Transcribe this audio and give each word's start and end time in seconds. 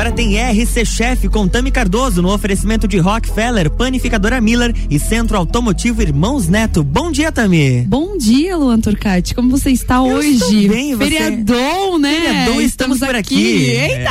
agora 0.00 0.12
tem 0.12 0.38
RC 0.40 0.86
Chef 0.86 1.28
com 1.28 1.46
Tami 1.46 1.70
Cardoso 1.70 2.22
no 2.22 2.32
oferecimento 2.32 2.88
de 2.88 2.96
Rockefeller, 2.96 3.68
Panificadora 3.68 4.40
Miller 4.40 4.74
e 4.88 4.98
Centro 4.98 5.36
Automotivo 5.36 6.00
Irmãos 6.00 6.48
Neto. 6.48 6.82
Bom 6.82 7.12
dia, 7.12 7.30
Tami. 7.30 7.82
Bom 7.82 8.16
dia, 8.16 8.56
Luan 8.56 8.80
Turcati. 8.80 9.34
Como 9.34 9.50
você 9.50 9.70
está 9.70 9.96
Eu 9.96 10.04
hoje? 10.04 10.30
estou 10.30 10.68
bem, 10.70 10.94
você? 10.94 11.04
Feriadão, 11.04 11.98
né? 11.98 12.14
Feriadão, 12.14 12.62
estamos 12.62 12.98
por 12.98 13.14
aqui. 13.14 13.66
Eita! 13.66 14.10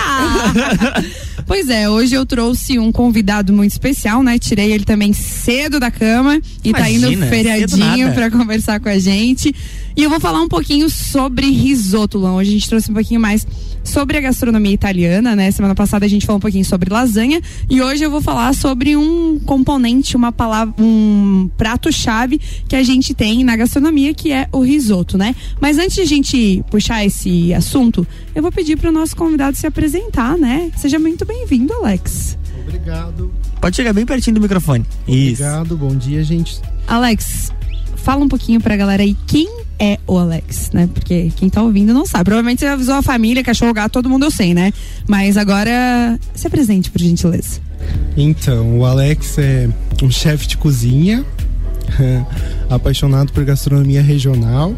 Pois 1.49 1.67
é, 1.67 1.89
hoje 1.89 2.13
eu 2.13 2.27
trouxe 2.27 2.77
um 2.77 2.91
convidado 2.91 3.51
muito 3.51 3.71
especial, 3.71 4.21
né? 4.21 4.37
Tirei 4.37 4.71
ele 4.71 4.85
também 4.85 5.13
cedo 5.13 5.79
da 5.79 5.89
cama 5.89 6.39
e 6.63 6.71
tá 6.71 6.81
Imagina, 6.81 7.07
indo 7.07 7.19
cedo 7.21 7.27
feriadinho 7.27 8.13
pra 8.13 8.29
conversar 8.29 8.79
com 8.79 8.87
a 8.87 8.99
gente. 8.99 9.51
E 9.97 10.03
eu 10.03 10.11
vou 10.11 10.19
falar 10.19 10.41
um 10.41 10.47
pouquinho 10.47 10.87
sobre 10.91 11.49
risoto, 11.49 12.19
Luan. 12.19 12.35
Hoje 12.35 12.51
a 12.51 12.53
gente 12.53 12.69
trouxe 12.69 12.91
um 12.91 12.93
pouquinho 12.93 13.19
mais 13.19 13.47
sobre 13.83 14.17
a 14.17 14.21
gastronomia 14.21 14.71
italiana, 14.71 15.35
né? 15.35 15.49
Semana 15.51 15.73
passada 15.73 16.05
a 16.05 16.07
gente 16.07 16.25
falou 16.25 16.37
um 16.37 16.41
pouquinho 16.41 16.63
sobre 16.63 16.93
lasanha 16.93 17.41
e 17.69 17.81
hoje 17.81 18.03
eu 18.03 18.11
vou 18.11 18.21
falar 18.21 18.53
sobre 18.53 18.95
um 18.95 19.39
componente, 19.39 20.15
uma 20.15 20.31
palavra, 20.31 20.73
um 20.77 21.49
prato-chave 21.57 22.39
que 22.67 22.75
a 22.75 22.83
gente 22.83 23.13
tem 23.13 23.43
na 23.43 23.55
gastronomia, 23.55 24.13
que 24.13 24.31
é 24.31 24.47
o 24.51 24.61
risoto, 24.61 25.17
né? 25.17 25.35
Mas 25.59 25.77
antes 25.77 25.95
de 25.95 26.01
a 26.01 26.05
gente 26.05 26.63
puxar 26.69 27.03
esse 27.03 27.53
assunto, 27.53 28.07
eu 28.35 28.41
vou 28.41 28.51
pedir 28.51 28.77
para 28.77 28.89
o 28.89 28.93
nosso 28.93 29.15
convidado 29.15 29.57
se 29.57 29.65
apresentar, 29.65 30.37
né? 30.37 30.71
Seja 30.77 30.99
muito 30.99 31.25
bem-vindo, 31.39 31.73
Alex. 31.73 32.37
Obrigado. 32.61 33.31
Pode 33.61 33.75
chegar 33.75 33.93
bem 33.93 34.05
pertinho 34.05 34.35
do 34.35 34.41
microfone. 34.41 34.85
Isso. 35.07 35.43
Obrigado, 35.43 35.77
bom 35.77 35.95
dia, 35.95 36.23
gente. 36.23 36.59
Alex, 36.87 37.51
fala 37.95 38.23
um 38.23 38.27
pouquinho 38.27 38.59
pra 38.59 38.75
galera 38.75 39.03
aí 39.03 39.15
quem 39.25 39.47
é 39.79 39.97
o 40.05 40.17
Alex, 40.17 40.71
né? 40.73 40.89
Porque 40.93 41.31
quem 41.35 41.49
tá 41.49 41.61
ouvindo 41.61 41.93
não 41.93 42.05
sabe. 42.05 42.25
Provavelmente 42.25 42.59
você 42.59 42.67
avisou 42.67 42.95
a 42.95 43.01
família, 43.01 43.43
cachorro, 43.43 43.73
gato, 43.73 43.93
todo 43.93 44.09
mundo 44.09 44.25
eu 44.25 44.31
sei, 44.31 44.53
né? 44.53 44.73
Mas 45.07 45.37
agora 45.37 46.19
se 46.35 46.45
apresente, 46.45 46.91
por 46.91 46.99
gentileza. 46.99 47.61
Então, 48.17 48.77
o 48.79 48.85
Alex 48.85 49.37
é 49.37 49.69
um 50.03 50.11
chefe 50.11 50.47
de 50.47 50.57
cozinha, 50.57 51.25
apaixonado 52.69 53.31
por 53.31 53.45
gastronomia 53.45 54.01
regional. 54.01 54.75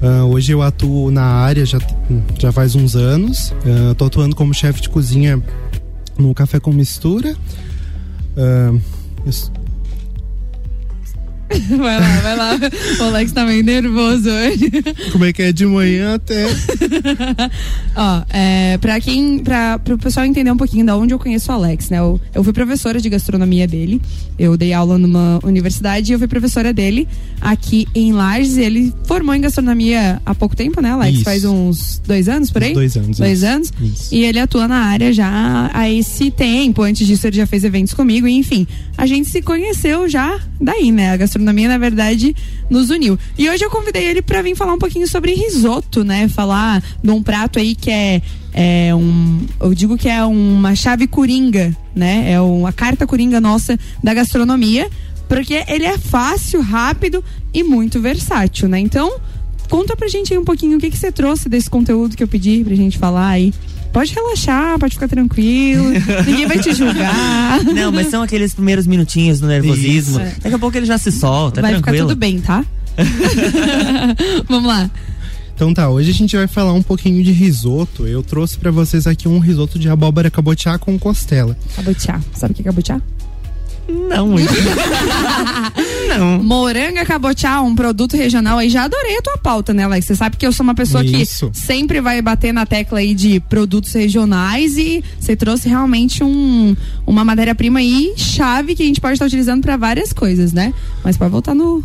Ah, 0.00 0.24
hoje 0.24 0.52
eu 0.52 0.62
atuo 0.62 1.10
na 1.10 1.24
área 1.24 1.66
já, 1.66 1.78
já 2.38 2.52
faz 2.52 2.74
uns 2.74 2.94
anos. 2.94 3.52
Ah, 3.66 3.94
tô 3.94 4.04
atuando 4.04 4.36
como 4.36 4.54
chefe 4.54 4.80
de 4.80 4.88
cozinha 4.88 5.42
no 6.20 6.34
Café 6.34 6.60
com 6.60 6.72
Mistura. 6.72 7.34
Eu- 8.36 8.80
Vai 11.78 11.98
lá, 11.98 12.20
vai 12.22 12.36
lá. 12.36 12.52
O 13.00 13.02
Alex 13.06 13.32
tá 13.32 13.44
meio 13.44 13.64
nervoso 13.64 14.28
hoje. 14.30 14.70
como 15.10 15.24
é 15.24 15.32
que 15.32 15.42
é 15.42 15.50
de 15.52 15.66
manhã 15.66 16.14
até 16.14 16.46
Ó, 17.96 18.22
é, 18.30 18.78
pra 18.78 19.00
quem, 19.00 19.40
pra, 19.40 19.76
pro 19.80 19.98
pessoal 19.98 20.24
entender 20.26 20.52
um 20.52 20.56
pouquinho 20.56 20.86
da 20.86 20.96
onde 20.96 21.12
eu 21.12 21.18
conheço 21.18 21.50
o 21.50 21.54
Alex, 21.56 21.90
né? 21.90 21.98
Eu, 21.98 22.20
eu 22.32 22.44
fui 22.44 22.52
professora 22.52 23.00
de 23.00 23.08
gastronomia 23.08 23.66
dele. 23.66 24.00
Eu 24.40 24.56
dei 24.56 24.72
aula 24.72 24.96
numa 24.96 25.38
universidade 25.42 26.10
e 26.10 26.14
eu 26.14 26.18
fui 26.18 26.26
professora 26.26 26.72
dele 26.72 27.06
aqui 27.42 27.86
em 27.94 28.10
Lages. 28.10 28.56
Ele 28.56 28.90
formou 29.04 29.34
em 29.34 29.40
gastronomia 29.42 30.18
há 30.24 30.34
pouco 30.34 30.56
tempo, 30.56 30.80
né, 30.80 30.92
Alex? 30.92 31.16
Isso. 31.16 31.24
Faz 31.24 31.44
uns 31.44 32.00
dois 32.06 32.26
anos 32.26 32.50
por 32.50 32.62
aí? 32.62 32.70
Uns 32.70 32.74
dois 32.74 32.96
anos, 32.96 33.18
Dois 33.18 33.38
isso. 33.42 33.46
anos? 33.46 33.72
Isso. 33.82 34.14
E 34.14 34.24
ele 34.24 34.38
atua 34.38 34.66
na 34.66 34.78
área 34.78 35.12
já 35.12 35.70
há 35.74 35.90
esse 35.90 36.30
tempo. 36.30 36.80
Antes 36.82 37.06
disso, 37.06 37.26
ele 37.26 37.36
já 37.36 37.46
fez 37.46 37.64
eventos 37.64 37.92
comigo. 37.92 38.26
E, 38.26 38.32
enfim, 38.32 38.66
a 38.96 39.06
gente 39.06 39.28
se 39.28 39.42
conheceu 39.42 40.08
já 40.08 40.40
daí, 40.58 40.90
né? 40.90 41.10
A 41.12 41.18
gastronomia, 41.18 41.68
na 41.68 41.76
verdade, 41.76 42.34
nos 42.70 42.88
uniu. 42.88 43.18
E 43.36 43.50
hoje 43.50 43.64
eu 43.64 43.70
convidei 43.70 44.04
ele 44.04 44.22
pra 44.22 44.40
vir 44.40 44.54
falar 44.54 44.72
um 44.72 44.78
pouquinho 44.78 45.06
sobre 45.08 45.34
risoto, 45.34 46.04
né? 46.04 46.28
Falar 46.28 46.82
de 47.02 47.10
um 47.10 47.22
prato 47.22 47.58
aí 47.58 47.74
que 47.74 47.90
é. 47.90 48.22
É 48.52 48.92
um, 48.94 49.46
eu 49.60 49.72
digo 49.74 49.96
que 49.96 50.08
é 50.08 50.24
uma 50.24 50.74
chave 50.74 51.06
coringa, 51.06 51.76
né? 51.94 52.32
É 52.32 52.40
uma 52.40 52.72
carta 52.72 53.06
coringa 53.06 53.40
nossa 53.40 53.78
da 54.02 54.12
gastronomia, 54.12 54.90
porque 55.28 55.62
ele 55.68 55.84
é 55.84 55.96
fácil, 55.96 56.60
rápido 56.60 57.22
e 57.54 57.62
muito 57.62 58.00
versátil, 58.00 58.68
né? 58.68 58.80
Então, 58.80 59.20
Conta 59.70 59.96
pra 59.96 60.08
gente 60.08 60.32
aí 60.32 60.38
um 60.38 60.44
pouquinho 60.44 60.76
o 60.76 60.80
que, 60.80 60.90
que 60.90 60.98
você 60.98 61.12
trouxe 61.12 61.48
desse 61.48 61.70
conteúdo 61.70 62.16
que 62.16 62.24
eu 62.24 62.26
pedi 62.26 62.64
pra 62.64 62.74
gente 62.74 62.98
falar 62.98 63.28
aí. 63.28 63.54
Pode 63.92 64.14
relaxar, 64.14 64.78
pode 64.78 64.94
ficar 64.94 65.08
tranquilo. 65.08 65.90
ninguém 66.26 66.46
vai 66.46 66.58
te 66.58 66.72
julgar. 66.72 67.62
Não, 67.74 67.90
mas 67.90 68.08
são 68.08 68.22
aqueles 68.22 68.54
primeiros 68.54 68.86
minutinhos 68.86 69.40
do 69.40 69.46
nervosismo. 69.46 70.20
Isso. 70.20 70.40
Daqui 70.40 70.54
a 70.54 70.58
pouco 70.58 70.76
ele 70.76 70.86
já 70.86 70.96
se 70.96 71.10
solta, 71.10 71.60
vai 71.60 71.72
tranquilo. 71.72 71.96
ficar 71.96 72.08
tudo 72.08 72.18
bem, 72.18 72.40
tá? 72.40 72.64
Vamos 74.48 74.68
lá. 74.68 74.90
Então 75.54 75.74
tá, 75.74 75.90
hoje 75.90 76.10
a 76.10 76.14
gente 76.14 76.34
vai 76.36 76.46
falar 76.46 76.72
um 76.72 76.82
pouquinho 76.82 77.22
de 77.22 77.32
risoto. 77.32 78.06
Eu 78.06 78.22
trouxe 78.22 78.56
pra 78.56 78.70
vocês 78.70 79.06
aqui 79.06 79.28
um 79.28 79.38
risoto 79.38 79.78
de 79.78 79.88
abóbora 79.90 80.30
cabotiá 80.30 80.78
com 80.78 80.98
costela. 80.98 81.56
Cabotiá. 81.76 82.20
Sabe 82.32 82.52
o 82.52 82.54
que 82.54 82.62
é 82.62 82.64
cabotiá? 82.64 83.00
Não, 83.90 84.34
não. 86.08 86.42
Moranga 86.42 87.04
cabotiá, 87.04 87.60
um 87.60 87.74
produto 87.74 88.16
regional 88.16 88.58
aí. 88.58 88.68
Já 88.68 88.84
adorei 88.84 89.16
a 89.16 89.22
tua 89.22 89.38
pauta, 89.38 89.72
né, 89.74 89.84
Alex? 89.84 90.06
Você 90.06 90.14
sabe 90.14 90.36
que 90.36 90.46
eu 90.46 90.52
sou 90.52 90.64
uma 90.64 90.74
pessoa 90.74 91.04
Isso. 91.04 91.50
que 91.50 91.58
sempre 91.58 92.00
vai 92.00 92.20
bater 92.22 92.52
na 92.52 92.64
tecla 92.64 93.00
aí 93.00 93.14
de 93.14 93.40
produtos 93.40 93.92
regionais 93.92 94.76
e 94.76 95.02
você 95.18 95.36
trouxe 95.36 95.68
realmente 95.68 96.22
um, 96.22 96.76
uma 97.06 97.24
matéria-prima 97.24 97.80
aí 97.80 98.14
chave 98.16 98.74
que 98.74 98.82
a 98.82 98.86
gente 98.86 99.00
pode 99.00 99.14
estar 99.14 99.26
utilizando 99.26 99.62
pra 99.62 99.76
várias 99.76 100.12
coisas, 100.12 100.52
né? 100.52 100.72
Mas 101.04 101.16
pode 101.16 101.30
voltar 101.30 101.54
no, 101.54 101.84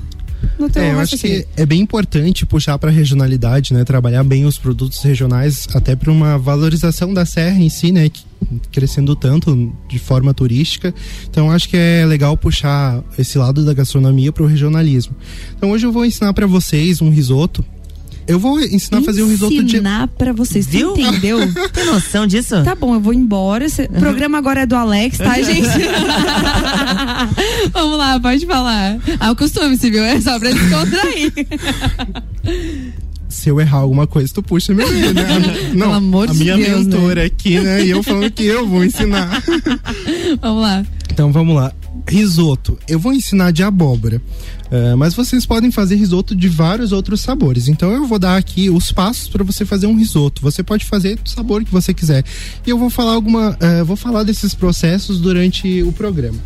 no 0.58 0.70
teu 0.70 0.82
É, 0.82 0.94
eu 0.94 1.00
acho 1.00 1.18
que 1.18 1.46
é 1.56 1.66
bem 1.66 1.82
importante 1.82 2.46
puxar 2.46 2.78
para 2.78 2.92
regionalidade, 2.92 3.74
né? 3.74 3.84
Trabalhar 3.84 4.24
bem 4.24 4.46
os 4.46 4.58
produtos 4.58 5.02
regionais, 5.02 5.68
até 5.74 5.96
para 5.96 6.12
uma 6.12 6.38
valorização 6.38 7.14
da 7.14 7.26
serra 7.26 7.60
em 7.60 7.70
si, 7.70 7.92
né? 7.92 8.10
Crescendo 8.72 9.16
tanto 9.16 9.74
de 9.88 10.00
forma 10.00 10.34
turística. 10.34 10.94
Então, 11.30 11.52
acho 11.52 11.70
que 11.70 11.78
é 11.78 12.06
legal 12.06 12.38
puxar 12.38 13.04
esse 13.18 13.38
lado 13.38 13.66
da 13.66 13.74
gastronomia 13.74 14.32
para 14.32 14.44
o 14.44 14.48
regionalismo. 14.48 15.16
Então, 15.56 15.72
hoje 15.72 15.86
eu 15.86 15.92
vou 15.92 16.06
ensinar 16.06 16.34
para 16.34 16.46
vocês 16.46 17.02
um 17.02 17.10
risoto. 17.10 17.66
Eu 18.28 18.40
vou 18.40 18.60
ensinar 18.60 19.00
a 19.00 19.04
fazer 19.04 19.22
um 19.24 19.30
risoto 19.30 19.54
de. 19.54 19.62
Ensinar 19.76 20.08
pra 20.08 20.34
vocês, 20.34 20.66
você 20.66 20.78
Viu? 20.78 20.94
entendeu? 20.98 21.38
Tem 21.72 21.86
noção 21.86 22.26
disso? 22.26 22.64
Tá 22.64 22.74
bom, 22.74 22.96
eu 22.96 23.00
vou 23.00 23.14
embora. 23.14 23.66
Esse- 23.66 23.84
O 23.84 24.00
programa 24.00 24.38
agora 24.40 24.62
é 24.62 24.66
do 24.66 24.76
Alex, 24.76 25.18
tá, 25.20 25.40
gente? 25.42 25.68
Vamos 27.72 27.98
lá, 27.98 28.20
pode 28.20 28.46
falar. 28.46 28.98
Ah, 29.20 29.32
o 29.32 29.36
costume, 29.36 29.78
se 29.78 29.90
viu? 29.92 30.04
É 30.04 30.20
só 30.20 30.40
pra 30.40 30.52
descontrair. 30.52 31.32
Se 33.28 33.50
eu 33.50 33.60
errar 33.60 33.80
alguma 33.80 34.08
coisa, 34.08 34.32
tu 34.34 34.42
puxa 34.42 34.74
meu 34.74 34.88
orelha, 34.88 35.12
né? 35.14 35.36
A 35.36 35.40
minha- 35.40 35.62
Não, 35.74 35.80
Pelo 35.88 35.94
amor 35.94 36.30
a 36.30 36.32
de 36.32 36.40
minha 36.40 36.56
Deus, 36.56 36.86
né? 36.86 36.96
mentora 36.96 37.26
aqui, 37.26 37.60
né? 37.60 37.84
E 37.86 37.90
eu 37.90 38.02
falando 38.02 38.32
que 38.32 38.46
eu 38.46 38.66
vou 38.66 38.86
ensinar. 38.86 39.44
Vamos 40.42 40.62
lá. 40.62 40.86
Então 41.12 41.32
vamos 41.34 41.54
lá. 41.56 41.74
Risoto. 42.08 42.78
Eu 42.88 42.98
vou 42.98 43.12
ensinar 43.12 43.52
de 43.52 43.62
abóbora. 43.62 44.22
Ah, 44.76 44.98
mas 44.98 45.14
vocês 45.14 45.46
podem 45.46 45.72
fazer 45.72 45.96
risoto 45.96 46.36
de 46.36 46.50
vários 46.50 46.92
outros 46.92 47.22
sabores. 47.22 47.70
Então 47.70 47.92
eu 47.92 48.06
vou 48.06 48.20
dar 48.20 48.36
aqui 48.36 48.70
os 48.70 48.92
passos 48.92 49.30
para 49.30 49.42
você 49.42 49.66
fazer 49.66 49.88
um 49.88 49.96
risoto. 49.96 50.42
Você 50.42 50.62
pode 50.62 50.84
fazer 50.84 51.18
do 51.18 51.30
sabor 51.30 51.64
que 51.64 51.72
você 51.72 51.94
quiser. 51.94 52.26
E 52.68 52.70
eu 52.70 52.78
vou 52.78 52.90
falar 52.90 53.14
alguma. 53.14 53.58
ah, 53.62 53.84
vou 53.86 53.96
falar 53.96 54.24
desses 54.24 54.54
processos 54.54 55.20
durante 55.20 55.82
o 55.82 55.94
programa. 55.94 56.38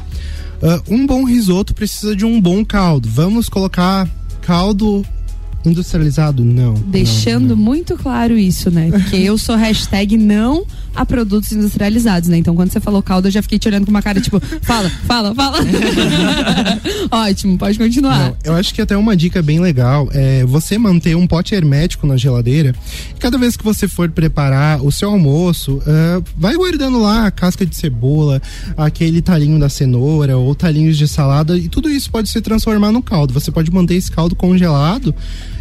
Ah, 0.61 0.79
um 0.87 1.07
bom 1.07 1.23
risoto 1.23 1.73
precisa 1.73 2.15
de 2.15 2.23
um 2.23 2.39
bom 2.39 2.63
caldo. 2.63 3.09
Vamos 3.09 3.49
colocar 3.49 4.07
caldo 4.41 5.03
industrializado? 5.65 6.43
Não. 6.43 6.73
Deixando 6.73 7.49
não, 7.49 7.55
não. 7.55 7.63
muito 7.63 7.95
claro 7.97 8.37
isso, 8.37 8.71
né? 8.71 8.89
Porque 8.91 9.17
eu 9.17 9.37
sou 9.37 9.55
hashtag 9.55 10.17
não 10.17 10.65
a 10.95 11.05
produtos 11.05 11.51
industrializados, 11.51 12.29
né? 12.29 12.37
Então 12.37 12.55
quando 12.55 12.71
você 12.71 12.79
falou 12.79 13.01
caldo, 13.01 13.27
eu 13.27 13.31
já 13.31 13.41
fiquei 13.41 13.59
te 13.59 13.67
olhando 13.67 13.85
com 13.85 13.91
uma 13.91 14.01
cara 14.01 14.19
tipo, 14.19 14.39
fala, 14.61 14.89
fala, 14.89 15.33
fala. 15.35 15.59
Ótimo, 17.11 17.57
pode 17.57 17.77
continuar. 17.77 18.29
Não, 18.29 18.37
eu 18.43 18.55
acho 18.55 18.73
que 18.73 18.81
até 18.81 18.95
uma 18.97 19.15
dica 19.15 19.41
bem 19.41 19.59
legal 19.59 20.09
é 20.11 20.45
você 20.45 20.77
manter 20.77 21.15
um 21.15 21.27
pote 21.27 21.53
hermético 21.53 22.07
na 22.07 22.17
geladeira. 22.17 22.73
E 23.15 23.19
cada 23.19 23.37
vez 23.37 23.55
que 23.55 23.63
você 23.63 23.87
for 23.87 24.09
preparar 24.09 24.83
o 24.83 24.91
seu 24.91 25.09
almoço, 25.09 25.81
ah, 25.85 26.21
vai 26.37 26.55
guardando 26.55 26.99
lá 26.99 27.27
a 27.27 27.31
casca 27.31 27.65
de 27.65 27.75
cebola, 27.75 28.41
aquele 28.77 29.21
talinho 29.21 29.59
da 29.59 29.69
cenoura 29.69 30.37
ou 30.37 30.53
talinhos 30.55 30.97
de 30.97 31.07
salada 31.07 31.57
e 31.57 31.69
tudo 31.69 31.89
isso 31.89 32.09
pode 32.09 32.29
se 32.29 32.41
transformar 32.41 32.91
no 32.91 33.01
caldo. 33.01 33.33
Você 33.33 33.51
pode 33.51 33.71
manter 33.71 33.95
esse 33.95 34.11
caldo 34.11 34.35
congelado 34.35 35.13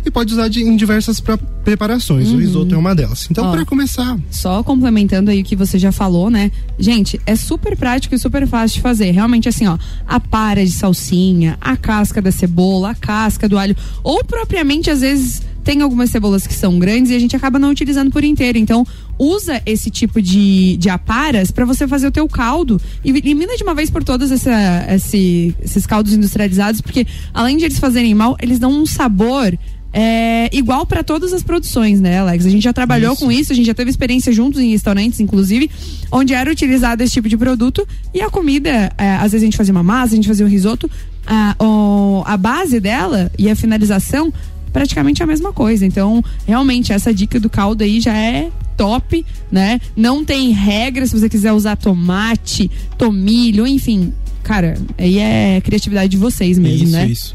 e 0.04 0.10
pode 0.10 0.32
usar 0.32 0.48
de- 0.48 0.62
em 0.62 0.76
diversas 0.76 1.20
preparações. 1.64 2.30
O 2.30 2.36
risoto 2.38 2.74
é 2.74 2.78
uma 2.78 2.94
delas. 2.94 3.26
Então, 3.30 3.50
para 3.50 3.64
começar, 3.64 4.16
Só 4.30 4.62
complementando 4.62 5.30
aí 5.30 5.40
o 5.40 5.44
que 5.44 5.56
você 5.56 5.78
já 5.78 5.92
falou, 5.92 6.30
né? 6.30 6.50
Gente, 6.78 7.20
é 7.26 7.34
super 7.36 7.76
prático 7.76 8.14
e 8.14 8.18
super 8.18 8.46
fácil 8.46 8.76
de 8.76 8.82
fazer. 8.82 9.10
Realmente, 9.10 9.48
assim, 9.48 9.66
ó, 9.66 9.76
a 10.06 10.18
para 10.20 10.64
de 10.64 10.72
salsinha, 10.72 11.56
a 11.60 11.76
casca 11.76 12.20
da 12.22 12.30
cebola, 12.32 12.90
a 12.90 12.94
casca 12.94 13.48
do 13.48 13.58
alho, 13.58 13.76
ou 14.02 14.24
propriamente, 14.24 14.90
às 14.90 15.00
vezes, 15.00 15.42
tem 15.64 15.82
algumas 15.82 16.08
cebolas 16.10 16.46
que 16.46 16.54
são 16.54 16.78
grandes 16.78 17.10
e 17.10 17.14
a 17.14 17.18
gente 17.18 17.36
acaba 17.36 17.58
não 17.58 17.70
utilizando 17.70 18.10
por 18.10 18.24
inteiro. 18.24 18.56
Então, 18.56 18.86
usa 19.18 19.60
esse 19.66 19.90
tipo 19.90 20.22
de, 20.22 20.76
de 20.78 20.88
aparas 20.88 21.50
para 21.50 21.64
você 21.66 21.86
fazer 21.86 22.06
o 22.06 22.10
teu 22.10 22.26
caldo 22.28 22.80
e 23.04 23.10
elimina 23.10 23.54
de 23.56 23.62
uma 23.64 23.74
vez 23.74 23.90
por 23.90 24.02
todas 24.02 24.30
essa, 24.32 24.86
esse- 24.88 25.54
esses 25.62 25.84
caldos 25.84 26.14
industrializados, 26.14 26.80
porque 26.80 27.06
além 27.34 27.56
de 27.58 27.64
eles 27.66 27.78
fazerem 27.78 28.14
mal, 28.14 28.36
eles 28.40 28.58
dão 28.58 28.70
um 28.72 28.86
sabor 28.86 29.58
é 29.92 30.48
igual 30.52 30.84
para 30.84 31.02
todas 31.02 31.32
as 31.32 31.42
produções, 31.42 32.00
né, 32.00 32.18
Alex? 32.18 32.44
A 32.44 32.50
gente 32.50 32.62
já 32.62 32.72
trabalhou 32.72 33.14
isso. 33.14 33.24
com 33.24 33.32
isso, 33.32 33.52
a 33.52 33.56
gente 33.56 33.66
já 33.66 33.74
teve 33.74 33.90
experiência 33.90 34.32
juntos 34.32 34.60
em 34.60 34.70
restaurantes, 34.70 35.20
inclusive, 35.20 35.70
onde 36.12 36.34
era 36.34 36.50
utilizado 36.50 37.02
esse 37.02 37.14
tipo 37.14 37.28
de 37.28 37.36
produto 37.36 37.86
e 38.12 38.20
a 38.20 38.30
comida, 38.30 38.92
é, 38.98 39.16
às 39.16 39.32
vezes 39.32 39.42
a 39.42 39.46
gente 39.46 39.56
fazia 39.56 39.72
uma 39.72 39.82
massa, 39.82 40.12
a 40.12 40.16
gente 40.16 40.28
fazia 40.28 40.44
um 40.44 40.48
risoto, 40.48 40.90
a, 41.26 41.56
o, 41.58 42.22
a 42.26 42.36
base 42.36 42.80
dela 42.80 43.30
e 43.38 43.50
a 43.50 43.56
finalização 43.56 44.32
praticamente 44.72 45.22
a 45.22 45.26
mesma 45.26 45.52
coisa. 45.52 45.84
Então, 45.84 46.22
realmente, 46.46 46.92
essa 46.92 47.12
dica 47.12 47.40
do 47.40 47.48
caldo 47.48 47.82
aí 47.82 48.00
já 48.00 48.14
é 48.14 48.50
top, 48.76 49.24
né? 49.50 49.80
Não 49.96 50.24
tem 50.24 50.52
regra 50.52 51.06
se 51.06 51.18
você 51.18 51.28
quiser 51.28 51.52
usar 51.52 51.76
tomate, 51.76 52.70
tomilho, 52.96 53.66
enfim. 53.66 54.12
Cara, 54.42 54.78
aí 54.96 55.18
é 55.18 55.60
criatividade 55.60 56.08
de 56.10 56.16
vocês 56.16 56.58
mesmo, 56.58 56.84
isso, 56.84 56.92
né? 56.92 57.06
Isso, 57.06 57.34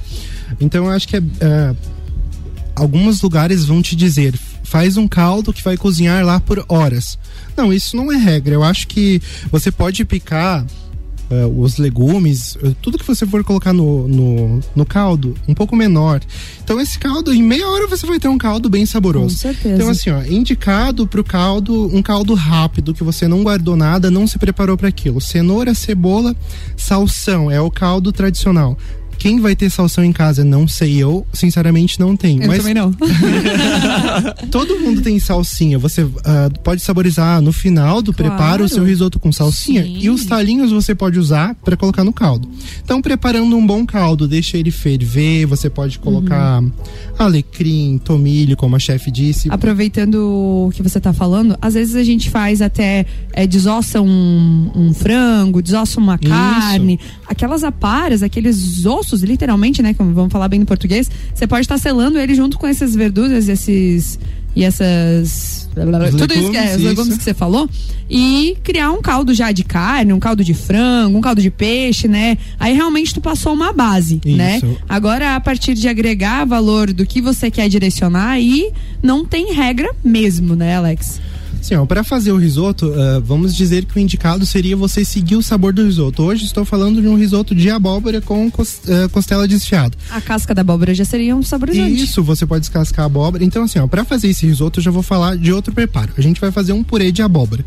Então, 0.59 0.85
eu 0.85 0.91
acho 0.91 1.07
que 1.07 1.17
é, 1.17 1.23
é, 1.41 1.75
alguns 2.75 3.21
lugares 3.21 3.65
vão 3.65 3.81
te 3.81 3.95
dizer 3.95 4.37
faz 4.63 4.97
um 4.97 5.07
caldo 5.07 5.53
que 5.53 5.63
vai 5.63 5.77
cozinhar 5.77 6.25
lá 6.25 6.39
por 6.39 6.65
horas. 6.67 7.19
Não, 7.55 7.71
isso 7.71 7.95
não 7.95 8.11
é 8.11 8.15
regra. 8.15 8.55
Eu 8.55 8.63
acho 8.63 8.87
que 8.87 9.21
você 9.51 9.71
pode 9.71 10.03
picar 10.03 10.65
uh, 11.29 11.61
os 11.61 11.77
legumes, 11.77 12.55
uh, 12.55 12.75
tudo 12.81 12.97
que 12.97 13.05
você 13.05 13.25
for 13.25 13.43
colocar 13.43 13.73
no, 13.73 14.07
no, 14.07 14.59
no, 14.75 14.85
caldo, 14.85 15.35
um 15.47 15.53
pouco 15.53 15.75
menor. 15.75 16.21
Então, 16.63 16.79
esse 16.79 16.97
caldo, 16.97 17.33
em 17.33 17.43
meia 17.43 17.67
hora 17.67 17.87
você 17.87 18.05
vai 18.07 18.19
ter 18.19 18.27
um 18.27 18.37
caldo 18.37 18.69
bem 18.69 18.85
saboroso. 18.85 19.35
Com 19.35 19.41
certeza. 19.41 19.75
Então, 19.75 19.89
assim, 19.89 20.09
ó, 20.09 20.23
indicado 20.23 21.05
pro 21.05 21.23
caldo, 21.23 21.95
um 21.95 22.01
caldo 22.01 22.33
rápido, 22.33 22.93
que 22.93 23.03
você 23.03 23.27
não 23.27 23.43
guardou 23.43 23.75
nada, 23.75 24.09
não 24.09 24.25
se 24.25 24.39
preparou 24.39 24.77
para 24.77 24.87
aquilo. 24.87 25.21
Cenoura, 25.21 25.73
cebola, 25.73 26.35
salsão, 26.75 27.51
é 27.51 27.61
o 27.61 27.69
caldo 27.69 28.11
tradicional. 28.11 28.77
Quem 29.23 29.39
vai 29.39 29.55
ter 29.55 29.69
salsão 29.69 30.03
em 30.03 30.11
casa? 30.11 30.43
Não 30.43 30.67
sei, 30.67 31.01
eu 31.01 31.25
sinceramente 31.31 31.97
não 31.97 32.13
tenho. 32.13 32.43
Eu 32.43 32.47
mas 32.49 32.57
também 32.57 32.73
não. 32.73 32.91
todo 34.51 34.81
mundo 34.81 35.01
tem 35.01 35.17
salsinha. 35.17 35.79
Você 35.79 36.03
uh, 36.03 36.11
pode 36.61 36.81
saborizar 36.81 37.41
no 37.41 37.53
final 37.53 38.01
do 38.01 38.13
claro. 38.13 38.35
preparo 38.35 38.65
o 38.65 38.67
seu 38.67 38.83
risoto 38.83 39.21
com 39.21 39.31
salsinha 39.31 39.81
Sim. 39.81 39.97
e 39.97 40.09
os 40.09 40.25
talinhos 40.25 40.73
você 40.73 40.93
pode 40.93 41.17
usar 41.17 41.55
para 41.55 41.77
colocar 41.77 42.03
no 42.03 42.11
caldo. 42.11 42.49
Então, 42.83 43.01
preparando 43.01 43.55
um 43.55 43.65
bom 43.65 43.85
caldo, 43.85 44.27
deixa 44.27 44.57
ele 44.57 44.71
ferver. 44.71 45.45
Você 45.45 45.69
pode 45.69 45.99
colocar 45.99 46.61
uhum. 46.61 46.69
alecrim, 47.17 48.01
tomilho, 48.03 48.57
como 48.57 48.75
a 48.75 48.79
chefe 48.79 49.09
disse. 49.09 49.47
Aproveitando 49.49 50.67
o 50.67 50.71
que 50.73 50.83
você 50.83 50.99
tá 50.99 51.13
falando, 51.13 51.57
às 51.61 51.75
vezes 51.75 51.95
a 51.95 52.03
gente 52.03 52.29
faz 52.29 52.61
até 52.61 53.05
é, 53.31 53.47
desossa 53.47 54.01
um, 54.01 54.69
um 54.75 54.93
frango, 54.93 55.61
desossa 55.61 55.97
uma 55.97 56.17
carne, 56.17 56.99
Isso. 57.01 57.21
aquelas 57.25 57.63
aparas, 57.63 58.21
aqueles 58.21 58.85
ossos 58.85 59.12
ossos, 59.13 59.21
literalmente, 59.21 59.81
né? 59.81 59.93
Como 59.93 60.13
vamos 60.13 60.31
falar 60.31 60.47
bem 60.47 60.59
no 60.59 60.65
português, 60.65 61.09
você 61.33 61.45
pode 61.45 61.61
estar 61.61 61.77
selando 61.77 62.17
ele 62.17 62.33
junto 62.33 62.57
com 62.57 62.67
essas 62.67 62.95
verduras, 62.95 63.47
esses 63.47 64.19
e 64.55 64.63
essas 64.63 65.67
os 65.75 66.15
tudo 66.15 66.33
isso 66.35 66.51
que 66.51 66.57
é, 66.57 66.75
os 66.75 66.83
legumes 66.83 67.17
que 67.17 67.23
você 67.23 67.33
falou 67.33 67.67
e 68.07 68.55
criar 68.63 68.91
um 68.91 69.01
caldo 69.01 69.33
já 69.33 69.51
de 69.51 69.63
carne, 69.63 70.13
um 70.13 70.19
caldo 70.19 70.43
de 70.43 70.53
frango, 70.53 71.17
um 71.17 71.21
caldo 71.21 71.41
de 71.41 71.49
peixe, 71.49 72.07
né? 72.07 72.37
Aí 72.59 72.75
realmente 72.75 73.13
tu 73.13 73.19
passou 73.19 73.53
uma 73.53 73.73
base, 73.73 74.21
né? 74.23 74.57
isso. 74.57 74.67
né? 74.67 74.77
Agora 74.87 75.35
a 75.35 75.39
partir 75.39 75.73
de 75.73 75.87
agregar 75.87 76.45
valor 76.45 76.93
do 76.93 77.05
que 77.05 77.21
você 77.21 77.49
quer 77.49 77.67
direcionar 77.67 78.29
aí 78.29 78.71
não 79.01 79.25
tem 79.25 79.51
regra 79.53 79.89
mesmo, 80.03 80.55
né, 80.55 80.75
Alex? 80.75 81.19
Sim, 81.61 81.75
ó, 81.75 81.85
para 81.85 82.03
fazer 82.03 82.31
o 82.31 82.37
risoto, 82.37 82.87
uh, 82.87 83.21
vamos 83.21 83.55
dizer 83.55 83.85
que 83.85 83.97
o 83.97 83.99
indicado 83.99 84.45
seria 84.45 84.75
você 84.75 85.05
seguir 85.05 85.35
o 85.35 85.41
sabor 85.41 85.71
do 85.71 85.83
risoto. 85.83 86.23
Hoje 86.23 86.45
estou 86.45 86.65
falando 86.65 87.01
de 87.01 87.07
um 87.07 87.15
risoto 87.15 87.55
de 87.55 87.69
abóbora 87.69 88.19
com 88.19 88.47
uh, 88.47 89.09
costela 89.11 89.47
desfiada. 89.47 89.97
A 90.09 90.19
casca 90.19 90.53
da 90.53 90.61
abóbora 90.61 90.93
já 90.93 91.05
seria 91.05 91.35
um 91.35 91.43
saborizante. 91.43 92.03
Isso, 92.03 92.21
você 92.21 92.45
pode 92.45 92.61
descascar 92.61 93.03
a 93.03 93.05
abóbora. 93.05 93.43
Então, 93.43 93.63
assim, 93.63 93.79
ó, 93.79 93.87
para 93.87 94.03
fazer 94.03 94.27
esse 94.27 94.45
risoto, 94.45 94.79
eu 94.79 94.83
já 94.83 94.91
vou 94.91 95.03
falar 95.03 95.37
de 95.37 95.53
outro 95.53 95.73
preparo. 95.73 96.13
A 96.17 96.21
gente 96.21 96.39
vai 96.39 96.51
fazer 96.51 96.73
um 96.73 96.83
purê 96.83 97.11
de 97.11 97.21
abóbora. 97.21 97.65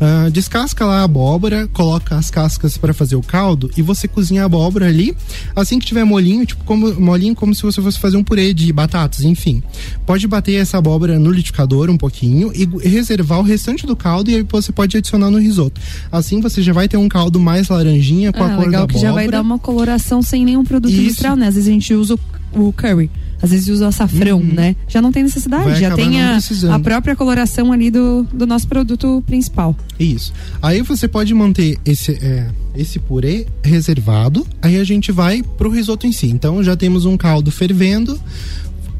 Uh, 0.00 0.30
descasca 0.30 0.84
lá 0.84 1.00
a 1.00 1.04
abóbora, 1.04 1.66
coloca 1.68 2.16
as 2.16 2.30
cascas 2.30 2.76
para 2.76 2.92
fazer 2.92 3.16
o 3.16 3.22
caldo 3.22 3.70
e 3.76 3.82
você 3.82 4.06
cozinha 4.06 4.42
a 4.42 4.46
abóbora 4.46 4.86
ali. 4.86 5.16
Assim 5.56 5.78
que 5.78 5.86
tiver 5.86 6.04
molinho, 6.04 6.44
tipo 6.44 6.64
como 6.64 6.92
molinho 7.00 7.34
como 7.34 7.54
se 7.54 7.62
você 7.62 7.80
fosse 7.80 7.98
fazer 7.98 8.16
um 8.16 8.24
purê 8.24 8.52
de 8.52 8.72
batatas, 8.72 9.24
enfim. 9.24 9.62
Pode 10.04 10.26
bater 10.26 10.54
essa 10.54 10.78
abóbora 10.78 11.18
no 11.18 11.30
liquidificador 11.30 11.90
um 11.90 11.96
pouquinho 11.96 12.52
e 12.54 12.66
reservar 12.88 13.27
o 13.36 13.42
restante 13.42 13.86
do 13.86 13.94
caldo 13.94 14.30
e 14.30 14.36
aí 14.36 14.46
você 14.48 14.72
pode 14.72 14.96
adicionar 14.96 15.30
no 15.30 15.38
risoto. 15.38 15.78
Assim 16.10 16.40
você 16.40 16.62
já 16.62 16.72
vai 16.72 16.88
ter 16.88 16.96
um 16.96 17.08
caldo 17.08 17.38
mais 17.38 17.68
laranjinha 17.68 18.32
com 18.32 18.42
ah, 18.42 18.46
a 18.46 18.56
cor 18.56 18.64
legal, 18.64 18.86
da 18.86 18.92
que 18.94 18.98
já 18.98 19.12
vai 19.12 19.28
dar 19.28 19.42
uma 19.42 19.58
coloração 19.58 20.22
sem 20.22 20.44
nenhum 20.44 20.64
produto 20.64 20.92
Isso. 20.92 21.02
industrial, 21.02 21.36
né? 21.36 21.48
Às 21.48 21.54
vezes 21.54 21.68
a 21.68 21.72
gente 21.72 21.92
usa 21.92 22.14
o, 22.14 22.68
o 22.68 22.72
curry 22.72 23.10
às 23.40 23.50
vezes 23.50 23.68
usa 23.68 23.88
açafrão, 23.88 24.38
uhum. 24.38 24.52
né? 24.52 24.76
Já 24.88 25.00
não 25.00 25.12
tem 25.12 25.22
necessidade, 25.22 25.64
Vai 25.64 25.80
já 25.80 25.94
tem 25.94 26.20
a, 26.20 26.38
a, 26.72 26.78
própria 26.78 27.14
coloração 27.14 27.72
ali 27.72 27.90
do, 27.90 28.24
do 28.32 28.46
nosso 28.46 28.66
produto 28.66 29.22
principal. 29.26 29.76
Isso. 29.98 30.32
Aí 30.60 30.82
você 30.82 31.06
pode 31.06 31.32
manter 31.34 31.78
esse, 31.84 32.12
é, 32.12 32.48
esse 32.74 32.98
purê 32.98 33.46
reservado, 33.62 34.46
aí 34.60 34.76
a 34.76 34.84
gente 34.84 35.12
vai 35.12 35.42
pro 35.42 35.70
risoto 35.70 36.06
em 36.06 36.12
si. 36.12 36.26
Então 36.26 36.62
já 36.62 36.76
temos 36.76 37.04
um 37.04 37.16
caldo 37.16 37.50
fervendo, 37.50 38.20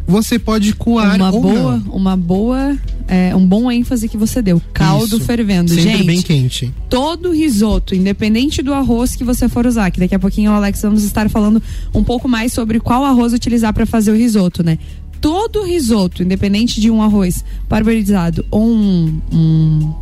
você 0.07 0.39
pode 0.39 0.73
coar 0.75 1.17
uma 1.17 1.33
boa, 1.33 1.83
não. 1.85 1.93
uma 1.93 2.17
boa, 2.17 2.79
é, 3.09 3.35
um 3.35 3.45
bom 3.47 3.71
ênfase 3.71 4.09
que 4.09 4.17
você 4.17 4.43
deu. 4.43 4.61
Caldo 4.73 5.17
Isso. 5.17 5.21
fervendo, 5.21 5.71
Sempre 5.71 5.91
gente. 5.91 6.07
bem 6.07 6.23
quente. 6.23 6.75
Todo 6.89 7.33
risoto, 7.33 7.95
independente 7.95 8.63
do 8.63 8.73
arroz 8.75 9.17
que 9.17 9.25
você 9.25 9.49
for 9.49 9.67
usar, 9.67 9.91
que 9.91 9.99
daqui 9.99 10.15
a 10.15 10.19
pouquinho 10.19 10.51
o 10.51 10.55
Alex 10.55 10.83
vamos 10.83 11.03
estar 11.03 11.29
falando 11.31 11.63
um 11.95 12.05
pouco 12.05 12.29
mais 12.29 12.53
sobre 12.53 12.79
qual 12.79 13.05
arroz 13.05 13.33
utilizar 13.33 13.73
para 13.73 13.87
fazer 13.87 14.13
o 14.13 14.15
risoto, 14.15 14.63
né? 14.63 14.79
Todo 15.21 15.65
risoto, 15.65 16.23
independente 16.23 16.81
de 16.81 16.91
um 16.91 17.03
arroz 17.03 17.45
parboilizado 17.69 18.45
ou 18.51 18.69
um, 18.69 19.21
um 19.33 19.95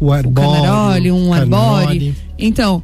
o 0.00 0.12
arbóreo, 0.12 1.14
um 1.14 1.32
arbóreo. 1.32 2.14
Então, 2.38 2.82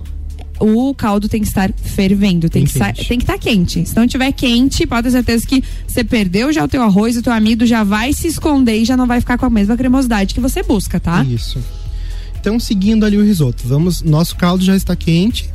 o 0.60 0.94
caldo 0.94 1.28
tem 1.28 1.40
que 1.40 1.48
estar 1.48 1.72
fervendo, 1.72 2.48
tem, 2.48 2.64
que, 2.64 2.70
estar, 2.70 2.94
tem 2.94 3.18
que 3.18 3.24
estar 3.24 3.38
quente. 3.38 3.84
Se 3.86 3.96
não 3.96 4.06
tiver 4.06 4.32
quente, 4.32 4.86
pode 4.86 5.04
ter 5.04 5.10
certeza 5.10 5.46
que 5.46 5.62
você 5.86 6.04
perdeu 6.04 6.52
já 6.52 6.64
o 6.64 6.68
teu 6.68 6.82
arroz, 6.82 7.16
o 7.16 7.22
teu 7.22 7.32
amido 7.32 7.66
já 7.66 7.82
vai 7.82 8.12
se 8.12 8.28
esconder 8.28 8.76
e 8.76 8.84
já 8.84 8.96
não 8.96 9.06
vai 9.06 9.20
ficar 9.20 9.38
com 9.38 9.46
a 9.46 9.50
mesma 9.50 9.76
cremosidade 9.76 10.34
que 10.34 10.40
você 10.40 10.62
busca, 10.62 11.00
tá? 11.00 11.24
Isso. 11.24 11.58
Então, 12.40 12.60
seguindo 12.60 13.04
ali 13.04 13.16
o 13.16 13.24
risoto, 13.24 13.66
vamos, 13.66 14.02
nosso 14.02 14.36
caldo 14.36 14.62
já 14.62 14.76
está 14.76 14.94
quente. 14.94 15.50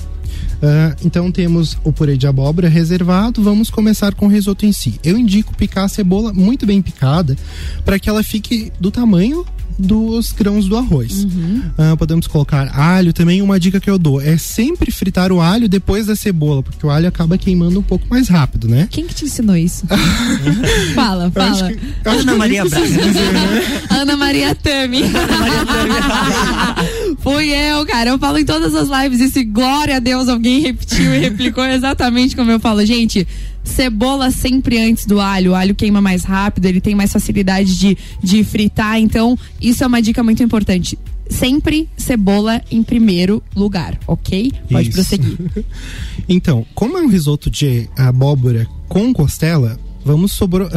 Uh, 0.60 0.94
então 1.06 1.32
temos 1.32 1.78
o 1.86 1.94
purê 1.94 2.18
de 2.18 2.28
abóbora 2.28 2.68
reservado. 2.68 3.42
Vamos 3.42 3.70
começar 3.70 4.14
com 4.14 4.26
o 4.26 4.30
risoto 4.30 4.66
em 4.66 4.72
si. 4.72 5.00
Eu 5.04 5.18
indico 5.18 5.56
picar 5.56 5.86
a 5.86 5.88
cebola 5.88 6.34
muito 6.34 6.66
bem 6.66 6.82
picada 6.82 7.38
para 7.86 7.98
que 7.98 8.10
ela 8.10 8.24
fique 8.24 8.72
do 8.80 8.92
tamanho 8.92 9.46
dos 9.80 10.32
grãos 10.32 10.68
do 10.68 10.78
arroz. 10.78 11.24
Uhum. 11.24 11.64
Uh, 11.78 11.98
podemos 11.98 12.28
colocar 12.28 12.70
alho 12.78 13.14
também. 13.14 13.42
Uma 13.42 13.60
dica 13.60 13.80
que 13.80 13.90
eu 13.90 13.98
dou 13.98 14.22
é 14.22 14.38
sempre 14.38 14.92
fritar 14.92 15.32
o 15.32 15.42
alho 15.42 15.70
depois 15.70 16.06
da 16.06 16.16
cebola, 16.16 16.62
porque 16.62 16.86
o 16.86 16.90
alho 16.90 17.08
acaba 17.08 17.38
queimando 17.38 17.80
um 17.80 17.84
pouco 17.84 18.06
mais 18.10 18.28
rápido, 18.28 18.68
né? 18.68 18.88
Quem 18.92 19.08
que 19.08 19.16
te 19.16 19.26
ensinou 19.26 19.56
isso? 19.56 19.86
fala, 20.94 21.32
fala. 21.32 21.72
Que, 21.72 21.80
Ana 22.06 22.36
Maria 22.36 22.66
Braga. 22.66 22.86
Dizer, 22.86 23.34
né? 23.34 23.82
Ana 23.90 24.18
Maria 24.18 24.54
Tami. 24.54 25.04
Fui 27.20 27.50
eu, 27.50 27.86
cara. 27.86 28.12
Eu 28.12 28.20
falo 28.20 28.38
em 28.38 28.46
todas 28.46 28.76
as 28.76 28.90
lives 28.90 29.20
isso 29.20 29.44
glória 29.46 29.98
a 29.98 30.00
Deus 30.00 30.28
alguém 30.28 30.62
repetiu 30.62 31.14
e 31.14 31.20
replicou 31.20 31.66
exatamente 31.66 32.36
como 32.36 32.52
eu 32.52 32.60
falo. 32.60 32.86
Gente, 32.86 33.28
Cebola 33.64 34.32
sempre 34.32 34.78
antes 34.78 35.06
do 35.06 35.20
alho. 35.20 35.52
O 35.52 35.56
alho 35.56 35.76
queima 35.76 36.02
mais 36.02 36.24
rápido, 36.24 36.66
ele 36.66 36.82
tem 36.82 36.96
mais 36.96 37.12
facilidade 37.12 37.78
de, 37.78 37.98
de 38.22 38.44
fritar. 38.44 39.00
Então, 39.00 39.38
isso 39.62 39.84
é 39.84 39.88
uma 39.88 40.02
dica 40.02 40.24
muito 40.24 40.42
importante. 40.44 40.98
Sempre 41.30 41.88
cebola 41.96 42.62
em 42.72 42.82
primeiro 42.82 43.44
lugar, 43.56 44.00
ok? 44.08 44.52
Pode 44.70 44.90
isso. 44.90 44.98
prosseguir. 44.98 45.38
então, 46.28 46.66
como 46.74 46.98
é 46.98 47.02
um 47.02 47.08
risoto 47.08 47.50
de 47.50 47.88
abóbora 47.96 48.68
com 48.88 49.14
costela, 49.14 49.80
vamos 50.10 50.32
sobre, 50.32 50.64
uh, 50.64 50.70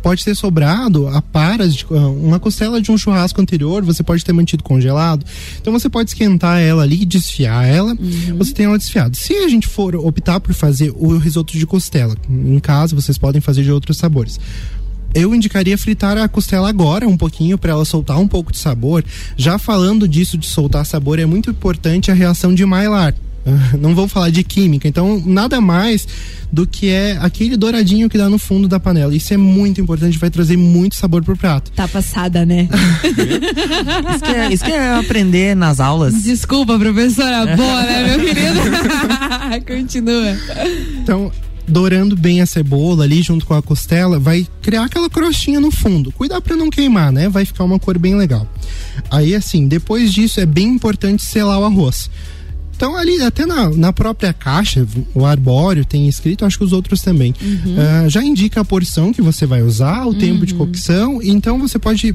pode 0.00 0.24
ter 0.24 0.36
sobrado 0.36 1.08
a 1.08 1.20
paras 1.20 1.74
de 1.74 1.84
uh, 1.86 1.96
uma 2.24 2.38
costela 2.38 2.80
de 2.80 2.92
um 2.92 2.96
churrasco 2.96 3.40
anterior, 3.40 3.82
você 3.82 4.00
pode 4.00 4.24
ter 4.24 4.32
mantido 4.32 4.62
congelado. 4.62 5.26
Então 5.60 5.72
você 5.72 5.88
pode 5.88 6.10
esquentar 6.10 6.60
ela 6.60 6.84
ali, 6.84 7.04
desfiar 7.04 7.66
ela, 7.66 7.96
uhum. 7.98 8.38
você 8.38 8.52
tem 8.52 8.66
ela 8.66 8.78
desfiada. 8.78 9.12
Se 9.14 9.34
a 9.34 9.48
gente 9.48 9.66
for 9.66 9.96
optar 9.96 10.38
por 10.38 10.54
fazer 10.54 10.92
o 10.96 11.18
risoto 11.18 11.58
de 11.58 11.66
costela, 11.66 12.14
em 12.30 12.60
casa 12.60 12.94
vocês 12.94 13.18
podem 13.18 13.40
fazer 13.40 13.64
de 13.64 13.72
outros 13.72 13.96
sabores 13.96 14.38
eu 15.14 15.34
indicaria 15.34 15.78
fritar 15.78 16.18
a 16.18 16.28
costela 16.28 16.68
agora 16.68 17.08
um 17.08 17.16
pouquinho 17.16 17.56
para 17.56 17.72
ela 17.72 17.86
soltar 17.86 18.18
um 18.18 18.28
pouco 18.28 18.52
de 18.52 18.58
sabor. 18.58 19.02
Já 19.34 19.56
falando 19.56 20.06
disso 20.06 20.36
de 20.36 20.46
soltar 20.46 20.84
sabor, 20.84 21.18
é 21.18 21.24
muito 21.24 21.48
importante 21.48 22.10
a 22.10 22.14
reação 22.14 22.54
de 22.54 22.66
Maillard. 22.66 23.16
não 23.78 23.94
vou 23.94 24.08
falar 24.08 24.30
de 24.30 24.42
química, 24.42 24.88
então 24.88 25.22
nada 25.24 25.60
mais 25.60 26.06
do 26.52 26.66
que 26.66 26.88
é 26.88 27.18
aquele 27.20 27.56
douradinho 27.56 28.08
que 28.08 28.16
dá 28.16 28.28
no 28.28 28.38
fundo 28.38 28.68
da 28.68 28.78
panela. 28.78 29.14
Isso 29.14 29.32
é 29.34 29.36
muito 29.36 29.80
importante, 29.80 30.18
vai 30.18 30.30
trazer 30.30 30.56
muito 30.56 30.94
sabor 30.94 31.22
pro 31.22 31.36
prato. 31.36 31.70
Tá 31.72 31.88
passada, 31.88 32.46
né? 32.46 32.68
isso, 34.14 34.24
que 34.24 34.30
é, 34.30 34.52
isso 34.52 34.64
que 34.64 34.72
é 34.72 34.94
aprender 34.94 35.56
nas 35.56 35.80
aulas. 35.80 36.22
Desculpa, 36.22 36.78
professora 36.78 37.56
boa, 37.56 37.82
né, 37.82 38.16
meu 38.16 38.20
querido? 38.26 39.66
Continua. 39.66 40.36
Então, 41.02 41.32
dourando 41.66 42.16
bem 42.16 42.40
a 42.40 42.46
cebola 42.46 43.04
ali 43.04 43.22
junto 43.22 43.44
com 43.44 43.54
a 43.54 43.62
costela, 43.62 44.18
vai 44.18 44.46
criar 44.62 44.84
aquela 44.84 45.10
crostinha 45.10 45.60
no 45.60 45.70
fundo. 45.70 46.12
Cuidar 46.12 46.40
para 46.40 46.56
não 46.56 46.70
queimar, 46.70 47.12
né? 47.12 47.28
Vai 47.28 47.44
ficar 47.44 47.64
uma 47.64 47.78
cor 47.78 47.98
bem 47.98 48.14
legal. 48.14 48.46
Aí 49.10 49.34
assim, 49.34 49.66
depois 49.66 50.12
disso 50.12 50.40
é 50.40 50.46
bem 50.46 50.68
importante 50.68 51.24
selar 51.24 51.58
o 51.58 51.64
arroz. 51.64 52.08
Então, 52.76 52.94
ali, 52.94 53.22
até 53.22 53.46
na, 53.46 53.70
na 53.70 53.92
própria 53.92 54.34
caixa, 54.34 54.86
o 55.14 55.24
arbóreo 55.24 55.82
tem 55.82 56.06
escrito, 56.06 56.44
acho 56.44 56.58
que 56.58 56.64
os 56.64 56.74
outros 56.74 57.00
também. 57.00 57.34
Uhum. 57.40 58.04
Uh, 58.06 58.10
já 58.10 58.22
indica 58.22 58.60
a 58.60 58.64
porção 58.64 59.14
que 59.14 59.22
você 59.22 59.46
vai 59.46 59.62
usar, 59.62 60.04
o 60.04 60.08
uhum. 60.08 60.18
tempo 60.18 60.44
de 60.44 60.52
uhum. 60.52 60.58
cocção, 60.58 61.20
então 61.22 61.58
você 61.58 61.78
pode 61.78 62.14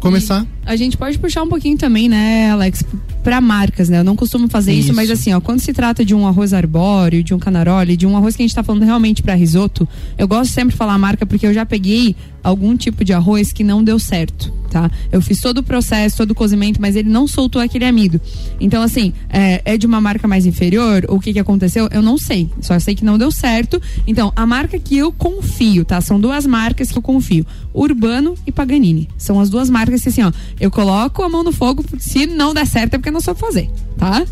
começar. 0.00 0.42
E 0.42 0.46
a 0.68 0.76
gente 0.76 0.98
pode 0.98 1.18
puxar 1.18 1.42
um 1.42 1.48
pouquinho 1.48 1.78
também, 1.78 2.10
né, 2.10 2.50
Alex, 2.50 2.84
para 3.24 3.40
marcas, 3.40 3.88
né? 3.88 4.00
Eu 4.00 4.04
não 4.04 4.14
costumo 4.14 4.48
fazer 4.48 4.72
isso. 4.72 4.88
isso. 4.88 4.94
mas 4.94 5.10
assim, 5.10 5.32
ó, 5.32 5.40
quando 5.40 5.60
se 5.60 5.72
trata 5.72 6.04
de 6.04 6.14
um 6.14 6.26
arroz 6.26 6.52
arbóreo, 6.52 7.22
de 7.22 7.32
um 7.32 7.38
canarole, 7.38 7.96
de 7.96 8.06
um 8.06 8.14
arroz 8.16 8.36
que 8.36 8.42
a 8.42 8.46
gente 8.46 8.54
tá 8.54 8.62
falando 8.62 8.84
realmente 8.84 9.22
para 9.22 9.34
risoto, 9.34 9.88
eu 10.18 10.28
gosto 10.28 10.52
sempre 10.52 10.72
de 10.72 10.76
falar 10.76 10.92
a 10.92 10.98
marca 10.98 11.24
porque 11.24 11.46
eu 11.46 11.54
já 11.54 11.64
peguei 11.64 12.14
algum 12.42 12.76
tipo 12.76 13.04
de 13.04 13.12
arroz 13.12 13.52
que 13.52 13.64
não 13.64 13.82
deu 13.82 13.98
certo, 13.98 14.52
tá? 14.70 14.90
Eu 15.10 15.20
fiz 15.20 15.40
todo 15.40 15.58
o 15.58 15.62
processo, 15.62 16.16
todo 16.16 16.30
o 16.30 16.34
cozimento, 16.34 16.80
mas 16.80 16.96
ele 16.96 17.08
não 17.08 17.26
soltou 17.26 17.60
aquele 17.60 17.84
amido. 17.84 18.20
Então, 18.60 18.82
assim, 18.82 19.12
é, 19.28 19.60
é 19.64 19.76
de 19.76 19.86
uma 19.86 20.00
marca 20.00 20.26
mais 20.26 20.46
inferior? 20.46 21.04
O 21.08 21.18
que 21.20 21.32
que 21.32 21.38
aconteceu? 21.38 21.88
Eu 21.90 22.00
não 22.00 22.16
sei. 22.16 22.48
Só 22.60 22.78
sei 22.78 22.94
que 22.94 23.04
não 23.04 23.18
deu 23.18 23.30
certo. 23.30 23.80
Então, 24.06 24.32
a 24.34 24.46
marca 24.46 24.78
que 24.78 24.96
eu 24.96 25.12
confio, 25.12 25.84
tá? 25.84 26.00
São 26.00 26.20
duas 26.20 26.46
marcas 26.46 26.90
que 26.90 26.98
eu 26.98 27.02
confio: 27.02 27.44
Urbano 27.74 28.34
e 28.46 28.52
Paganini. 28.52 29.08
São 29.18 29.40
as 29.40 29.50
duas 29.50 29.68
marcas 29.68 30.02
que, 30.02 30.08
assim, 30.08 30.22
ó, 30.22 30.32
eu 30.60 30.70
coloco 30.70 31.22
a 31.22 31.28
mão 31.28 31.42
no 31.44 31.52
fogo, 31.52 31.84
se 31.98 32.26
não 32.26 32.52
der 32.52 32.66
certo 32.66 32.94
é 32.94 32.98
porque 32.98 33.10
não 33.10 33.20
soube 33.20 33.40
fazer, 33.40 33.70
tá? 33.96 34.24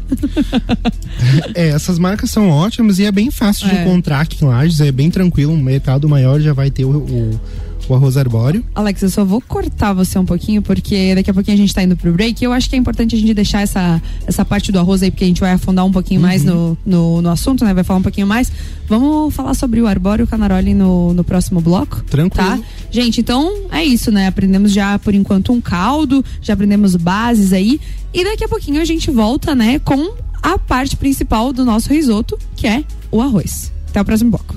é, 1.55 1.69
essas 1.69 1.99
marcas 1.99 2.31
são 2.31 2.51
ótimas 2.51 2.99
e 2.99 3.05
é 3.05 3.13
bem 3.13 3.31
fácil 3.31 3.69
de 3.69 3.77
é. 3.77 3.83
encontrar 3.83 4.21
aqui 4.21 4.45
em 4.45 4.49
Lages, 4.49 4.81
é 4.81 4.91
bem 4.91 5.11
tranquilo, 5.11 5.53
um 5.53 5.63
mercado 5.63 6.09
maior 6.09 6.41
já 6.41 6.53
vai 6.53 6.71
ter 6.71 6.85
o, 6.85 6.99
o 6.99 7.41
o 7.89 7.95
arroz 7.95 8.17
arbóreo. 8.17 8.65
Alex, 8.75 9.03
eu 9.03 9.11
só 9.11 9.25
vou 9.25 9.41
cortar 9.41 9.93
você 9.93 10.19
um 10.19 10.25
pouquinho, 10.25 10.63
porque 10.63 11.15
daqui 11.15 11.31
a 11.31 11.35
pouquinho 11.35 11.57
a 11.57 11.61
gente 11.61 11.75
tá 11.75 11.83
indo 11.83 11.97
pro 11.97 12.13
break. 12.13 12.45
Eu 12.45 12.53
acho 12.53 12.69
que 12.69 12.77
é 12.77 12.79
importante 12.79 13.15
a 13.15 13.19
gente 13.19 13.33
deixar 13.35 13.63
essa, 13.63 14.01
essa 14.27 14.45
parte 14.45 14.73
do 14.73 14.79
arroz 14.79 15.03
aí, 15.03 15.11
porque 15.11 15.25
a 15.25 15.27
gente 15.27 15.41
vai 15.41 15.53
afundar 15.53 15.85
um 15.85 15.93
pouquinho 15.93 16.21
uhum. 16.21 16.27
mais 16.27 16.45
no, 16.45 16.77
no, 16.85 17.23
no, 17.23 17.31
assunto, 17.31 17.65
né? 17.65 17.73
Vai 17.73 17.85
falar 17.85 18.01
um 18.01 18.03
pouquinho 18.03 18.27
mais. 18.27 18.51
Vamos 18.89 19.35
falar 19.35 19.55
sobre 19.55 19.81
o 19.81 19.87
arbóreo 19.87 20.23
e 20.23 20.25
o 20.25 20.27
canaroli 20.27 20.75
no, 20.75 21.13
no 21.13 21.25
próximo 21.25 21.61
bloco? 21.61 22.03
Tranquilo. 22.05 22.49
Tá? 22.49 22.59
Gente, 22.91 23.21
então 23.21 23.53
é 23.71 23.85
isso, 23.85 24.11
né? 24.11 24.27
Aprendemos 24.27 24.73
já 24.73 24.99
por 24.99 25.15
enquanto 25.15 25.53
um 25.53 25.61
caldo, 25.61 26.25
já 26.41 26.55
aprendemos 26.55 26.97
bases 26.97 27.53
aí. 27.53 27.81
E 28.13 28.25
daqui 28.25 28.45
a 28.45 28.49
pouquinho 28.49 28.81
a 28.81 28.85
gente 28.85 29.11
volta, 29.11 29.55
né, 29.55 29.79
com 29.79 30.15
a 30.43 30.59
parte 30.59 30.97
principal 30.97 31.53
do 31.53 31.65
nosso 31.65 31.93
risoto, 31.93 32.39
que 32.55 32.67
é 32.67 32.85
o 33.11 33.21
arroz. 33.21 33.73
Até 33.91 34.01
o 34.01 34.05
próximo 34.05 34.31
bloco. 34.31 34.55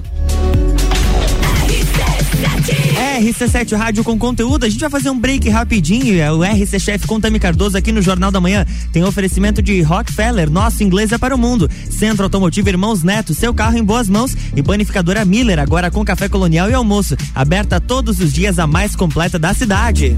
RC7 3.19 3.75
Rádio 3.75 4.03
com 4.03 4.17
conteúdo. 4.17 4.65
A 4.65 4.69
gente 4.69 4.79
vai 4.79 4.89
fazer 4.89 5.09
um 5.09 5.19
break 5.19 5.49
rapidinho. 5.49 6.19
É 6.19 6.31
o 6.31 6.41
RC 6.41 6.79
Chef 6.79 7.05
Contami 7.05 7.39
Cardoso 7.39 7.77
aqui 7.77 7.91
no 7.91 8.01
Jornal 8.01 8.31
da 8.31 8.39
Manhã. 8.39 8.65
Tem 8.91 9.03
oferecimento 9.03 9.61
de 9.61 9.81
Rockefeller, 9.81 10.49
nosso 10.49 10.83
inglês 10.83 11.11
é 11.11 11.17
para 11.17 11.35
o 11.35 11.37
mundo. 11.37 11.69
Centro 11.89 12.23
Automotivo 12.23 12.69
Irmãos 12.69 13.03
Neto, 13.03 13.33
seu 13.33 13.53
carro 13.53 13.77
em 13.77 13.83
boas 13.83 14.07
mãos. 14.07 14.35
E 14.55 14.63
panificadora 14.63 15.25
Miller, 15.25 15.59
agora 15.59 15.91
com 15.91 16.03
café 16.05 16.29
colonial 16.29 16.69
e 16.69 16.73
almoço. 16.73 17.15
Aberta 17.35 17.79
todos 17.79 18.19
os 18.19 18.31
dias, 18.31 18.57
a 18.57 18.65
mais 18.65 18.95
completa 18.95 19.37
da 19.37 19.53
cidade. 19.53 20.17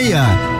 meia. 0.00 0.59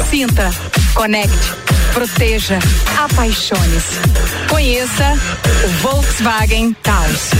Sinta, 0.00 0.50
conecte, 0.94 1.52
proteja, 1.92 2.58
apaixone-se. 2.98 4.48
Conheça 4.48 5.18
o 5.64 5.68
Volkswagen 5.82 6.74
Taos. 6.82 7.30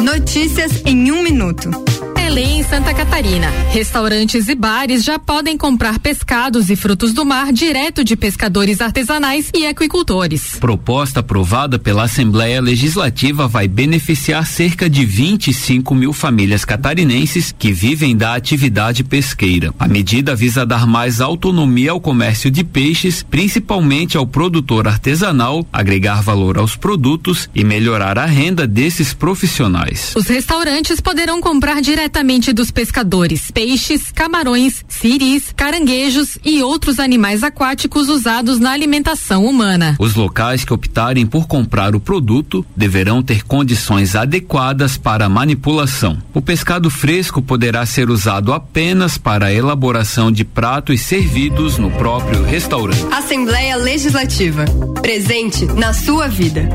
Notícias 0.00 0.82
em 0.84 1.10
um 1.10 1.22
minuto. 1.22 1.91
Lei 2.28 2.44
em 2.44 2.62
Santa 2.62 2.94
Catarina. 2.94 3.48
Restaurantes 3.70 4.48
e 4.48 4.54
bares 4.54 5.04
já 5.04 5.18
podem 5.18 5.56
comprar 5.56 5.98
pescados 5.98 6.70
e 6.70 6.76
frutos 6.76 7.12
do 7.12 7.24
mar 7.24 7.52
direto 7.52 8.04
de 8.04 8.16
pescadores 8.16 8.80
artesanais 8.80 9.50
e 9.54 9.66
aquicultores. 9.66 10.56
Proposta 10.58 11.20
aprovada 11.20 11.78
pela 11.78 12.04
Assembleia 12.04 12.60
Legislativa 12.60 13.48
vai 13.48 13.68
beneficiar 13.68 14.46
cerca 14.46 14.88
de 14.88 15.04
25 15.04 15.94
mil 15.94 16.12
famílias 16.12 16.64
catarinenses 16.64 17.54
que 17.58 17.72
vivem 17.72 18.16
da 18.16 18.34
atividade 18.34 19.04
pesqueira. 19.04 19.74
A 19.78 19.88
medida 19.88 20.34
visa 20.34 20.64
dar 20.64 20.86
mais 20.86 21.20
autonomia 21.20 21.92
ao 21.92 22.00
comércio 22.00 22.50
de 22.50 22.64
peixes, 22.64 23.22
principalmente 23.22 24.16
ao 24.16 24.26
produtor 24.26 24.88
artesanal, 24.88 25.66
agregar 25.72 26.22
valor 26.22 26.58
aos 26.58 26.76
produtos 26.76 27.48
e 27.54 27.64
melhorar 27.64 28.18
a 28.18 28.26
renda 28.26 28.66
desses 28.66 29.12
profissionais. 29.12 30.12
Os 30.16 30.26
restaurantes 30.26 31.00
poderão 31.00 31.40
comprar 31.40 31.80
diretamente 32.12 32.52
dos 32.52 32.70
pescadores 32.70 33.50
peixes, 33.50 34.12
camarões, 34.12 34.84
siris, 34.86 35.50
caranguejos 35.56 36.36
e 36.44 36.62
outros 36.62 36.98
animais 36.98 37.42
aquáticos 37.42 38.10
usados 38.10 38.60
na 38.60 38.70
alimentação 38.70 39.46
humana. 39.46 39.96
Os 39.98 40.14
locais 40.14 40.62
que 40.62 40.74
optarem 40.74 41.26
por 41.26 41.46
comprar 41.46 41.96
o 41.96 42.00
produto 42.00 42.66
deverão 42.76 43.22
ter 43.22 43.44
condições 43.44 44.14
adequadas 44.14 44.98
para 44.98 45.24
a 45.24 45.28
manipulação. 45.28 46.18
O 46.34 46.42
pescado 46.42 46.90
fresco 46.90 47.40
poderá 47.40 47.86
ser 47.86 48.10
usado 48.10 48.52
apenas 48.52 49.16
para 49.16 49.46
a 49.46 49.54
elaboração 49.54 50.30
de 50.30 50.44
pratos 50.44 51.00
servidos 51.00 51.78
no 51.78 51.90
próprio 51.92 52.44
restaurante. 52.44 53.06
Assembleia 53.10 53.76
Legislativa. 53.76 54.66
Presente 55.00 55.64
na 55.64 55.94
sua 55.94 56.28
vida. 56.28 56.68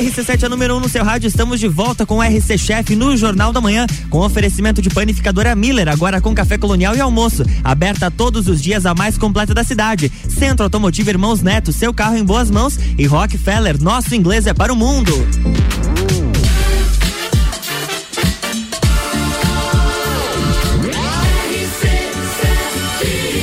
RC7 0.00 0.44
é 0.44 0.48
número 0.48 0.74
1 0.74 0.76
um 0.78 0.80
no 0.80 0.88
seu 0.88 1.04
rádio. 1.04 1.28
Estamos 1.28 1.60
de 1.60 1.68
volta 1.68 2.06
com 2.06 2.16
o 2.16 2.22
RC 2.22 2.56
Chef 2.56 2.96
no 2.96 3.14
Jornal 3.18 3.52
da 3.52 3.60
Manhã, 3.60 3.86
com 4.08 4.18
oferecimento 4.20 4.80
de 4.80 4.88
panificadora 4.88 5.54
Miller, 5.54 5.88
agora 5.88 6.22
com 6.22 6.34
café 6.34 6.56
colonial 6.56 6.96
e 6.96 7.00
almoço. 7.00 7.44
Aberta 7.62 8.10
todos 8.10 8.48
os 8.48 8.62
dias, 8.62 8.86
a 8.86 8.94
mais 8.94 9.18
completa 9.18 9.52
da 9.52 9.62
cidade. 9.62 10.10
Centro 10.26 10.64
Automotivo 10.64 11.10
Irmãos 11.10 11.42
Neto, 11.42 11.70
seu 11.70 11.92
carro 11.92 12.16
em 12.16 12.24
boas 12.24 12.50
mãos. 12.50 12.78
E 12.96 13.04
Rockefeller, 13.04 13.80
nosso 13.80 14.14
inglês 14.14 14.46
é 14.46 14.54
para 14.54 14.72
o 14.72 14.76
mundo. 14.76 15.12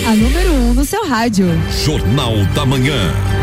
A 0.07 0.15
número 0.15 0.53
1 0.53 0.69
um 0.69 0.73
no 0.73 0.85
seu 0.85 1.07
rádio. 1.07 1.45
Jornal 1.85 2.33
da 2.55 2.65
Manhã. 2.65 3.36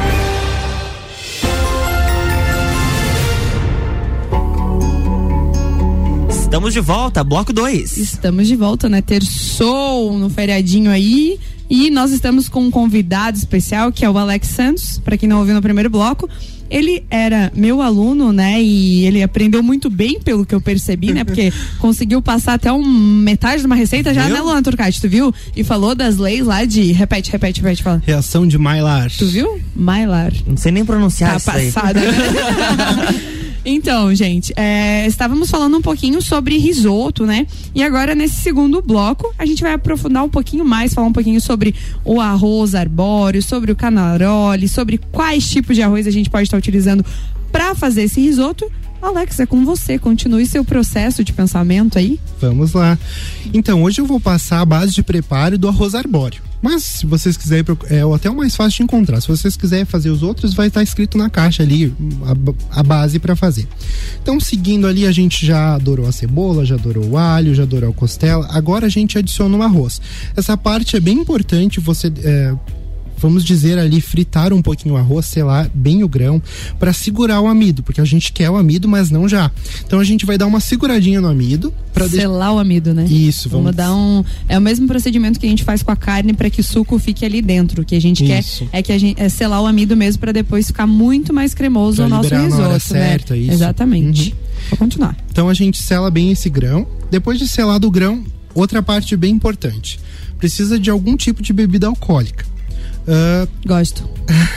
Estamos 6.54 6.72
de 6.72 6.78
volta, 6.78 7.24
bloco 7.24 7.52
2. 7.52 7.98
Estamos 7.98 8.46
de 8.46 8.54
volta, 8.54 8.88
né? 8.88 9.02
Terçou 9.02 10.16
no 10.16 10.30
feriadinho 10.30 10.88
aí. 10.88 11.36
E 11.68 11.90
nós 11.90 12.12
estamos 12.12 12.48
com 12.48 12.62
um 12.66 12.70
convidado 12.70 13.36
especial, 13.36 13.90
que 13.90 14.04
é 14.04 14.08
o 14.08 14.16
Alex 14.16 14.46
Santos, 14.50 15.00
para 15.04 15.16
quem 15.16 15.28
não 15.28 15.40
ouviu 15.40 15.52
no 15.52 15.60
primeiro 15.60 15.90
bloco. 15.90 16.30
Ele 16.70 17.02
era 17.10 17.50
meu 17.56 17.82
aluno, 17.82 18.32
né? 18.32 18.62
E 18.62 19.04
ele 19.04 19.20
aprendeu 19.20 19.64
muito 19.64 19.90
bem, 19.90 20.20
pelo 20.20 20.46
que 20.46 20.54
eu 20.54 20.60
percebi, 20.60 21.12
né? 21.12 21.24
Porque 21.24 21.52
conseguiu 21.80 22.22
passar 22.22 22.54
até 22.54 22.72
um, 22.72 22.86
metade 22.86 23.62
de 23.62 23.66
uma 23.66 23.74
receita 23.74 24.14
já, 24.14 24.26
Viu? 24.26 24.34
né, 24.36 24.40
Luan 24.40 24.62
Turcati? 24.62 25.00
Tu 25.00 25.08
viu? 25.08 25.34
E 25.56 25.64
falou 25.64 25.92
das 25.92 26.18
leis 26.18 26.46
lá 26.46 26.64
de. 26.64 26.92
Repete, 26.92 27.32
repete, 27.32 27.60
repete, 27.62 27.82
fala. 27.82 28.00
Reação 28.06 28.46
de 28.46 28.56
Maillard. 28.56 29.18
Tu 29.18 29.26
viu? 29.26 29.60
Maillard. 29.74 30.44
Não 30.46 30.56
sei 30.56 30.70
nem 30.70 30.84
pronunciar 30.84 31.32
Tá 31.32 31.36
isso 31.38 31.50
aí. 31.50 31.72
passada. 31.72 32.00
né? 32.00 33.34
Então, 33.64 34.14
gente, 34.14 34.52
é, 34.56 35.06
estávamos 35.06 35.50
falando 35.50 35.78
um 35.78 35.82
pouquinho 35.82 36.20
sobre 36.20 36.58
risoto, 36.58 37.24
né? 37.24 37.46
E 37.74 37.82
agora, 37.82 38.14
nesse 38.14 38.34
segundo 38.34 38.82
bloco, 38.82 39.34
a 39.38 39.46
gente 39.46 39.62
vai 39.62 39.72
aprofundar 39.72 40.22
um 40.22 40.28
pouquinho 40.28 40.64
mais, 40.64 40.92
falar 40.92 41.06
um 41.06 41.12
pouquinho 41.12 41.40
sobre 41.40 41.74
o 42.04 42.20
arroz 42.20 42.74
arbóreo, 42.74 43.42
sobre 43.42 43.72
o 43.72 43.76
canarole, 43.76 44.68
sobre 44.68 44.98
quais 44.98 45.48
tipos 45.48 45.76
de 45.76 45.82
arroz 45.82 46.06
a 46.06 46.10
gente 46.10 46.28
pode 46.28 46.44
estar 46.44 46.58
utilizando 46.58 47.04
para 47.50 47.74
fazer 47.74 48.02
esse 48.02 48.20
risoto. 48.20 48.70
Alex, 49.00 49.40
é 49.40 49.46
com 49.46 49.64
você. 49.64 49.98
Continue 49.98 50.46
seu 50.46 50.64
processo 50.64 51.22
de 51.22 51.32
pensamento 51.32 51.98
aí. 51.98 52.18
Vamos 52.40 52.72
lá. 52.72 52.98
Então, 53.52 53.82
hoje 53.82 54.00
eu 54.00 54.06
vou 54.06 54.18
passar 54.18 54.60
a 54.60 54.64
base 54.64 54.92
de 54.92 55.02
preparo 55.02 55.56
do 55.56 55.68
arroz 55.68 55.94
arbóreo. 55.94 56.42
Mas 56.64 56.82
se 56.82 57.06
vocês 57.06 57.36
quiserem, 57.36 57.62
é 57.90 58.00
até 58.14 58.30
o 58.30 58.34
mais 58.34 58.56
fácil 58.56 58.78
de 58.78 58.82
encontrar. 58.84 59.20
Se 59.20 59.28
vocês 59.28 59.54
quiserem 59.54 59.84
fazer 59.84 60.08
os 60.08 60.22
outros, 60.22 60.54
vai 60.54 60.68
estar 60.68 60.82
escrito 60.82 61.18
na 61.18 61.28
caixa 61.28 61.62
ali 61.62 61.92
a, 62.24 62.80
a 62.80 62.82
base 62.82 63.18
para 63.18 63.36
fazer. 63.36 63.68
Então, 64.22 64.40
seguindo 64.40 64.86
ali, 64.86 65.06
a 65.06 65.12
gente 65.12 65.44
já 65.44 65.74
adorou 65.74 66.06
a 66.06 66.12
cebola, 66.12 66.64
já 66.64 66.76
adorou 66.76 67.04
o 67.04 67.18
alho, 67.18 67.54
já 67.54 67.64
adorou 67.64 67.90
a 67.90 67.92
costela. 67.92 68.48
Agora 68.50 68.86
a 68.86 68.88
gente 68.88 69.18
adiciona 69.18 69.54
o 69.54 69.62
arroz. 69.62 70.00
Essa 70.34 70.56
parte 70.56 70.96
é 70.96 71.00
bem 71.00 71.18
importante 71.18 71.80
você. 71.80 72.10
é, 72.24 72.54
vamos 73.18 73.44
dizer 73.44 73.78
ali, 73.78 74.00
fritar 74.00 74.52
um 74.52 74.60
pouquinho 74.62 74.94
o 74.94 74.98
arroz, 74.98 75.26
selar 75.26 75.70
bem 75.74 76.02
o 76.02 76.08
grão, 76.08 76.40
para 76.78 76.92
segurar 76.92 77.40
o 77.40 77.46
amido, 77.46 77.82
porque 77.82 78.00
a 78.00 78.04
gente 78.04 78.32
quer 78.32 78.50
o 78.50 78.56
amido, 78.56 78.88
mas 78.88 79.10
não 79.10 79.28
já. 79.28 79.50
Então 79.86 79.98
a 80.00 80.04
gente 80.04 80.26
vai 80.26 80.36
dar 80.38 80.46
uma 80.46 80.60
seguradinha 80.60 81.20
no 81.20 81.28
amido 81.28 81.72
para 81.92 82.08
Selar 82.08 82.52
o 82.54 82.58
amido, 82.58 82.92
né? 82.92 83.04
Isso, 83.04 83.48
Vamos, 83.48 83.66
vamos- 83.66 83.76
dar 83.76 83.94
um. 83.94 84.24
É 84.48 84.58
o 84.58 84.60
mesmo 84.60 84.86
procedimento 84.86 85.38
que 85.38 85.46
a 85.46 85.48
gente 85.48 85.62
faz 85.64 85.82
com 85.82 85.90
a 85.92 85.96
carne 85.96 86.32
para 86.32 86.50
que 86.50 86.60
o 86.60 86.64
suco 86.64 86.98
fique 86.98 87.24
ali 87.24 87.40
dentro. 87.40 87.82
O 87.82 87.84
que 87.84 87.94
a 87.94 88.00
gente 88.00 88.24
Isso. 88.24 88.66
quer 88.70 88.78
é 88.78 88.82
que 88.82 88.92
a 88.92 88.98
gente 88.98 89.20
é 89.20 89.28
selar 89.28 89.62
o 89.62 89.66
amido 89.66 89.96
mesmo 89.96 90.20
para 90.20 90.32
depois 90.32 90.66
ficar 90.66 90.86
muito 90.86 91.32
mais 91.32 91.54
cremoso 91.54 91.96
Pra 91.98 92.06
o 92.06 92.08
nosso 92.08 92.24
liberar 92.24 92.40
na 92.42 92.44
risoto, 92.46 92.62
hora 92.64 92.72
né? 92.74 92.78
certa, 92.80 93.36
isso. 93.36 93.52
Exatamente. 93.52 94.34
Vou 94.70 94.78
continuar. 94.78 95.16
Então 95.30 95.48
a 95.48 95.54
gente 95.54 95.80
sela 95.82 96.10
bem 96.10 96.30
esse 96.32 96.48
grão. 96.50 96.86
Depois 97.10 97.38
de 97.38 97.46
selado 97.46 97.86
o 97.86 97.90
grão, 97.90 98.24
outra 98.54 98.82
parte 98.82 99.16
bem 99.16 99.32
importante. 99.34 100.00
Precisa 100.38 100.78
de 100.78 100.90
algum 100.90 101.16
tipo 101.16 101.42
de 101.42 101.52
bebida 101.52 101.86
alcoólica. 101.86 102.44
Ah, 103.06 103.46
Gosto. 103.66 104.08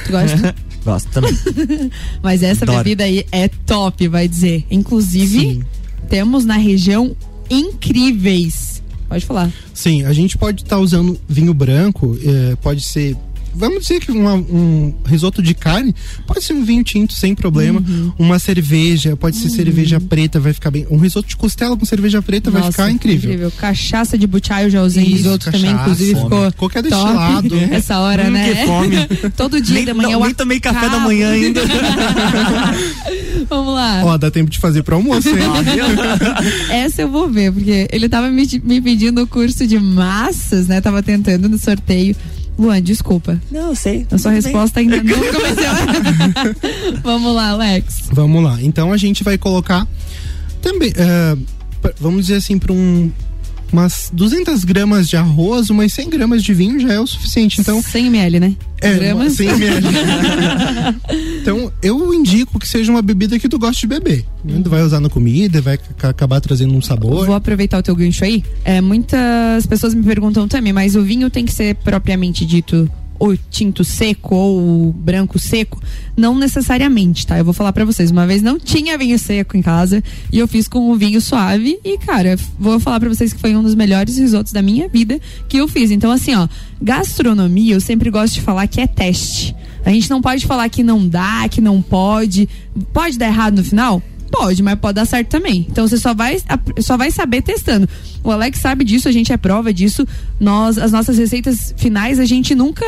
Tu 0.05 0.11
gosta? 0.11 0.55
Gosto 0.85 1.09
também. 1.11 1.31
Mas 2.23 2.41
essa 2.43 2.63
Adoro. 2.63 2.77
bebida 2.79 3.03
aí 3.03 3.25
é 3.31 3.47
top, 3.47 4.07
vai 4.07 4.27
dizer. 4.27 4.65
Inclusive, 4.71 5.61
temos 6.09 6.45
na 6.45 6.55
região 6.55 7.15
incríveis. 7.49 8.81
Pode 9.09 9.25
falar. 9.25 9.51
Sim, 9.73 10.03
a 10.03 10.13
gente 10.13 10.37
pode 10.37 10.63
estar 10.63 10.79
usando 10.79 11.17
vinho 11.27 11.53
branco, 11.53 12.17
eh, 12.23 12.55
pode 12.61 12.81
ser. 12.81 13.15
Vamos 13.57 13.81
dizer 13.81 13.99
que 13.99 14.11
uma- 14.11 14.35
um 14.35 14.93
risoto 15.05 15.41
de 15.41 15.53
carne 15.53 15.93
pode 16.25 16.43
ser 16.43 16.53
um 16.53 16.63
vinho 16.63 16.83
tinto 16.83 17.13
sem 17.13 17.33
problema. 17.33 17.79
Uhum. 17.85 18.11
Uma 18.19 18.39
cerveja, 18.39 19.15
pode 19.17 19.35
ser 19.37 19.49
cerveja 19.49 19.99
preta, 19.99 20.39
vai 20.39 20.53
ficar 20.53 20.69
bem. 20.71 20.85
Um 20.89 20.97
risoto 20.97 21.27
de 21.27 21.35
costela 21.35 21.75
com 21.75 21.85
cerveja 21.85 22.21
preta 22.21 22.51
vai 22.51 22.61
Nossa, 22.61 22.71
ficar 22.71 22.91
incrível. 22.91 23.51
Cachaça 23.57 24.17
de 24.17 24.27
butiá 24.27 24.63
eu 24.63 24.69
já 24.69 24.81
usei 24.83 25.03
Isso, 25.03 25.15
risoto 25.17 25.45
também, 25.51 25.61
cachaça, 25.71 25.81
inclusive 25.81 26.11
fome. 26.13 26.23
ficou 26.23 26.51
Qualquer 26.53 26.83
top 26.83 26.95
destilado. 26.95 27.73
essa 27.73 27.99
hora, 27.99 28.27
Hum, 28.27 28.31
né? 28.31 28.53
que 28.53 28.65
fome. 28.65 28.95
Todo 29.35 29.59
dia 29.61 29.73
Nem- 29.75 29.85
de 29.85 29.93
manhã 29.93 30.09
não, 30.09 30.19
eu 30.19 30.25
nem 30.25 30.33
tomei 30.33 30.59
café 30.59 30.87
da 30.89 30.99
manhã 30.99 31.31
ainda. 31.31 31.61
Vamos 33.49 33.73
lá. 33.73 34.01
Ó, 34.03 34.17
dá 34.17 34.29
tempo 34.29 34.49
de 34.49 34.57
fazer 34.59 34.83
pro 34.83 34.95
almoço, 34.95 35.29
hein? 35.29 35.35
Essa 36.69 37.01
eu 37.03 37.09
vou 37.09 37.29
ver, 37.29 37.51
porque 37.51 37.87
ele 37.91 38.09
tava 38.09 38.29
me, 38.29 38.45
me 38.63 38.81
pedindo 38.81 39.21
o 39.21 39.27
curso 39.27 39.65
de 39.65 39.79
massas, 39.79 40.67
né? 40.67 40.81
Tava 40.81 41.01
tentando 41.01 41.47
no 41.47 41.57
sorteio. 41.57 42.15
Luan, 42.57 42.81
desculpa. 42.81 43.39
Não, 43.51 43.69
eu 43.69 43.75
sei. 43.75 44.05
A 44.11 44.17
sua 44.17 44.31
Tudo 44.31 44.43
bem. 44.43 44.51
resposta 44.53 44.79
ainda 44.79 45.03
não 45.03 45.13
começou. 45.19 46.55
Vamos 47.03 47.35
lá, 47.35 47.49
Alex. 47.49 48.03
Vamos 48.11 48.43
lá. 48.43 48.57
Então 48.61 48.91
a 48.91 48.97
gente 48.97 49.23
vai 49.23 49.37
colocar 49.37 49.87
também, 50.61 50.91
pra- 51.81 51.93
vamos 51.99 52.21
dizer 52.27 52.37
assim, 52.37 52.57
para 52.57 52.73
um 52.73 53.11
umas 53.71 54.09
200 54.13 54.63
gramas 54.63 55.07
de 55.09 55.17
arroz, 55.17 55.69
umas 55.69 55.93
100 55.93 56.09
gramas 56.09 56.43
de 56.43 56.53
vinho 56.53 56.79
já 56.79 56.93
é 56.93 56.99
o 56.99 57.07
suficiente. 57.07 57.59
Então 57.61 57.81
100 57.81 58.07
ml, 58.07 58.39
né? 58.39 58.55
é 58.81 58.93
Gramas. 58.93 59.33
100 59.33 59.47
ml. 59.49 59.87
então 61.41 61.71
eu 61.81 62.13
indico 62.13 62.59
que 62.59 62.67
seja 62.67 62.91
uma 62.91 63.01
bebida 63.01 63.37
que 63.39 63.49
tu 63.49 63.57
gosta 63.59 63.79
de 63.79 63.87
beber. 63.87 64.25
né? 64.43 64.59
Tu 64.63 64.69
vai 64.69 64.81
usar 64.83 64.99
na 64.99 65.09
comida, 65.09 65.61
vai 65.61 65.77
ca- 65.77 66.09
acabar 66.09 66.39
trazendo 66.41 66.73
um 66.73 66.81
sabor. 66.81 67.25
Vou 67.25 67.35
aproveitar 67.35 67.79
o 67.79 67.83
teu 67.83 67.95
gancho 67.95 68.23
aí. 68.23 68.43
É, 68.63 68.81
muitas 68.81 69.65
pessoas 69.65 69.93
me 69.93 70.03
perguntam 70.03 70.47
também, 70.47 70.73
mas 70.73 70.95
o 70.95 71.01
vinho 71.01 71.29
tem 71.29 71.45
que 71.45 71.53
ser 71.53 71.75
propriamente 71.75 72.45
dito 72.45 72.89
o 73.19 73.35
tinto 73.35 73.83
seco 73.83 74.35
ou 74.35 74.93
branco 74.93 75.39
seco? 75.39 75.81
Não 76.15 76.37
necessariamente, 76.37 77.25
tá? 77.25 77.37
Eu 77.37 77.45
vou 77.45 77.53
falar 77.53 77.73
pra 77.73 77.85
vocês. 77.85 78.11
Uma 78.11 78.27
vez 78.27 78.41
não 78.41 78.59
tinha 78.59 78.97
vinho 78.97 79.17
seco 79.17 79.57
em 79.57 79.61
casa 79.61 80.03
e 80.31 80.39
eu 80.39 80.47
fiz 80.47 80.67
com 80.67 80.91
um 80.91 80.95
vinho 80.95 81.21
suave 81.21 81.79
e, 81.83 81.97
cara, 81.97 82.37
vou 82.59 82.79
falar 82.79 82.99
pra 82.99 83.09
vocês 83.09 83.33
que 83.33 83.39
foi 83.39 83.55
um 83.55 83.63
dos 83.63 83.75
melhores 83.75 84.17
risotos 84.17 84.51
da 84.51 84.61
minha 84.61 84.87
vida 84.87 85.19
que 85.47 85.57
eu 85.57 85.67
fiz. 85.67 85.91
Então, 85.91 86.11
assim, 86.11 86.35
ó, 86.35 86.47
gastronomia 86.81 87.75
eu 87.75 87.81
sempre 87.81 88.09
gosto 88.09 88.35
de 88.35 88.41
falar 88.41 88.67
que 88.67 88.81
é 88.81 88.87
teste. 88.87 89.55
A 89.85 89.89
gente 89.89 90.09
não 90.09 90.21
pode 90.21 90.45
falar 90.45 90.67
que 90.69 90.83
não 90.83 91.07
dá, 91.07 91.47
que 91.49 91.61
não 91.61 91.81
pode. 91.81 92.49
Pode 92.91 93.17
dar 93.17 93.27
errado 93.27 93.55
no 93.55 93.63
final? 93.63 94.03
Pode, 94.31 94.61
mas 94.61 94.75
pode 94.75 94.95
dar 94.95 95.05
certo 95.05 95.29
também. 95.29 95.65
Então 95.69 95.87
você 95.87 95.97
só 95.97 96.13
vai, 96.13 96.37
só 96.79 96.97
vai 96.97 97.11
saber 97.11 97.41
testando. 97.41 97.87
O 98.23 98.31
Alex 98.31 98.59
sabe 98.59 98.83
disso, 98.83 99.07
a 99.07 99.11
gente 99.11 99.31
é 99.31 99.37
prova 99.37 99.73
disso. 99.73 100.05
Nós, 100.39 100.77
as 100.77 100.91
nossas 100.91 101.17
receitas 101.17 101.73
finais, 101.77 102.19
a 102.19 102.25
gente 102.25 102.53
nunca 102.53 102.85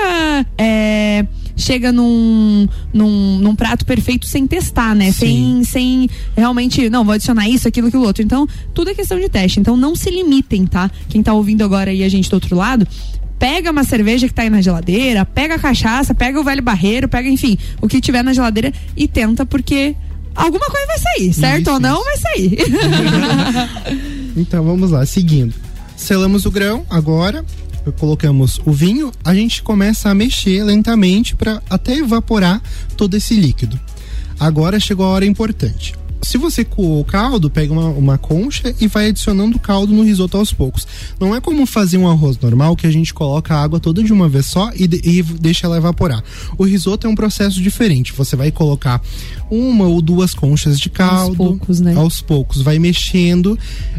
é, 0.57 1.25
chega 1.55 1.91
num, 1.91 2.67
num, 2.93 3.37
num 3.39 3.55
prato 3.55 3.85
perfeito 3.85 4.25
sem 4.25 4.45
testar, 4.45 4.93
né? 4.93 5.11
Sem, 5.11 5.63
sem 5.63 6.09
realmente, 6.35 6.89
não, 6.89 7.05
vou 7.05 7.13
adicionar 7.13 7.47
isso, 7.47 7.67
aquilo, 7.67 7.87
aquilo 7.87 8.03
outro. 8.03 8.23
Então, 8.23 8.47
tudo 8.73 8.89
é 8.89 8.93
questão 8.93 9.19
de 9.19 9.29
teste. 9.29 9.59
Então, 9.59 9.77
não 9.77 9.95
se 9.95 10.09
limitem, 10.09 10.65
tá? 10.65 10.91
Quem 11.07 11.23
tá 11.23 11.33
ouvindo 11.33 11.63
agora 11.63 11.91
aí 11.91 12.03
a 12.03 12.09
gente 12.09 12.29
do 12.29 12.33
outro 12.33 12.55
lado, 12.55 12.85
pega 13.37 13.71
uma 13.71 13.85
cerveja 13.85 14.27
que 14.27 14.33
tá 14.33 14.41
aí 14.41 14.49
na 14.49 14.61
geladeira, 14.61 15.23
pega 15.25 15.55
a 15.55 15.59
cachaça, 15.59 16.13
pega 16.13 16.39
o 16.39 16.43
velho 16.43 16.61
barreiro, 16.61 17.07
pega, 17.07 17.29
enfim, 17.29 17.57
o 17.81 17.87
que 17.87 18.01
tiver 18.01 18.23
na 18.23 18.33
geladeira 18.33 18.73
e 18.97 19.07
tenta, 19.07 19.45
porque 19.45 19.95
alguma 20.35 20.65
coisa 20.65 20.87
vai 20.87 20.99
sair, 20.99 21.33
certo 21.33 21.61
Isso, 21.61 21.71
ou 21.71 21.79
não, 21.79 21.97
isso. 21.97 22.05
vai 22.05 22.17
sair. 22.17 22.57
Então 24.37 24.63
vamos 24.63 24.91
lá, 24.91 25.05
seguindo. 25.05 25.53
Selamos 25.97 26.45
o 26.45 26.51
grão, 26.51 26.85
agora 26.89 27.43
colocamos 27.97 28.61
o 28.65 28.71
vinho, 28.71 29.11
a 29.23 29.33
gente 29.33 29.63
começa 29.63 30.09
a 30.09 30.15
mexer 30.15 30.63
lentamente 30.63 31.35
para 31.35 31.61
até 31.69 31.95
evaporar 31.97 32.61
todo 32.95 33.15
esse 33.15 33.35
líquido. 33.35 33.79
Agora 34.39 34.79
chegou 34.79 35.05
a 35.05 35.09
hora 35.09 35.25
importante. 35.25 35.95
Se 36.21 36.37
você 36.37 36.65
coou 36.65 36.99
o 36.99 37.05
caldo, 37.05 37.49
pega 37.49 37.71
uma, 37.71 37.87
uma 37.89 38.17
concha 38.17 38.73
e 38.79 38.87
vai 38.87 39.07
adicionando 39.09 39.55
o 39.57 39.59
caldo 39.59 39.93
no 39.93 40.03
risoto 40.03 40.37
aos 40.37 40.51
poucos. 40.53 40.85
Não 41.19 41.33
é 41.35 41.39
como 41.41 41.65
fazer 41.65 41.97
um 41.97 42.07
arroz 42.09 42.37
normal 42.39 42.75
que 42.75 42.85
a 42.85 42.91
gente 42.91 43.13
coloca 43.13 43.55
a 43.55 43.63
água 43.63 43.79
toda 43.79 44.03
de 44.03 44.11
uma 44.11 44.27
vez 44.27 44.45
só 44.47 44.69
e, 44.75 44.85
de- 44.87 45.01
e 45.03 45.23
deixa 45.23 45.65
ela 45.65 45.77
evaporar. 45.77 46.21
O 46.57 46.63
risoto 46.65 47.07
é 47.07 47.09
um 47.09 47.15
processo 47.15 47.61
diferente. 47.61 48.11
Você 48.13 48.35
vai 48.35 48.51
colocar 48.51 49.01
uma 49.49 49.85
ou 49.87 50.01
duas 50.01 50.33
conchas 50.33 50.79
de 50.79 50.89
caldo. 50.89 51.35
poucos, 51.37 51.79
né? 51.79 51.95
Aos 51.95 52.21
poucos, 52.21 52.61
vai 52.61 52.77
mexendo. 52.79 53.57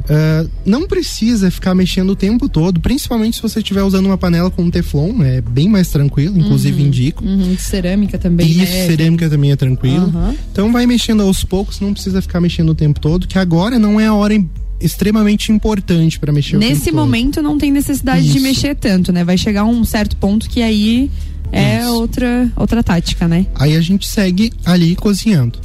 Ah, 0.09 0.47
não 0.67 0.87
precisa 0.87 1.51
ficar 1.51 1.75
mexendo 1.75 2.11
o 2.11 2.17
tempo 2.17 2.49
todo, 2.49 2.81
principalmente 2.81 3.37
se 3.37 3.43
você 3.43 3.61
estiver 3.61 3.83
usando 3.83 4.07
uma 4.07 4.19
panela 4.19 4.51
com 4.51 4.69
teflon, 4.71 5.23
é 5.23 5.41
bem 5.41 5.69
mais 5.69 5.89
tranquilo, 5.89 6.39
inclusive 6.39 6.83
indico. 6.83 7.25
Uhum, 7.25 7.57
cerâmica 7.59 8.19
também, 8.19 8.47
Isso, 8.47 8.61
né? 8.73 8.87
cerâmica 8.87 9.29
também 9.31 9.53
é 9.53 9.57
tranquilo. 9.57 10.07
Aham. 10.15 10.35
Então 10.53 10.71
vai 10.71 10.85
mexendo 10.87 11.23
aos 11.23 11.43
poucos, 11.45 11.81
não 11.81 11.93
precisa 11.93 12.10
ficar 12.23 12.41
mexendo 12.41 12.71
o 12.71 12.75
tempo 12.75 12.99
todo, 12.99 13.27
que 13.27 13.39
agora 13.39 13.79
não 13.79 14.01
é 14.01 14.07
a 14.07 14.15
hora 14.15 14.35
extremamente 14.81 15.53
importante 15.53 16.19
para 16.19 16.33
mexer 16.33 16.57
o 16.57 16.59
Nesse 16.59 16.85
tempo 16.87 16.97
todo. 16.97 17.05
momento 17.05 17.43
não 17.43 17.59
tem 17.59 17.71
necessidade 17.71 18.25
de 18.25 18.37
Isso. 18.39 18.43
mexer 18.43 18.75
tanto, 18.75 19.13
né? 19.13 19.23
Vai 19.25 19.37
chegar 19.37 19.65
um 19.65 19.85
certo 19.85 20.17
ponto 20.17 20.49
que 20.49 20.63
aí 20.63 21.11
é 21.53 21.87
outra, 21.89 22.51
outra 22.57 22.83
tática, 22.83 23.29
né? 23.29 23.47
Aí 23.55 23.77
a 23.77 23.81
gente 23.81 24.07
segue 24.07 24.53
ali 24.65 24.97
cozinhando. 24.97 25.59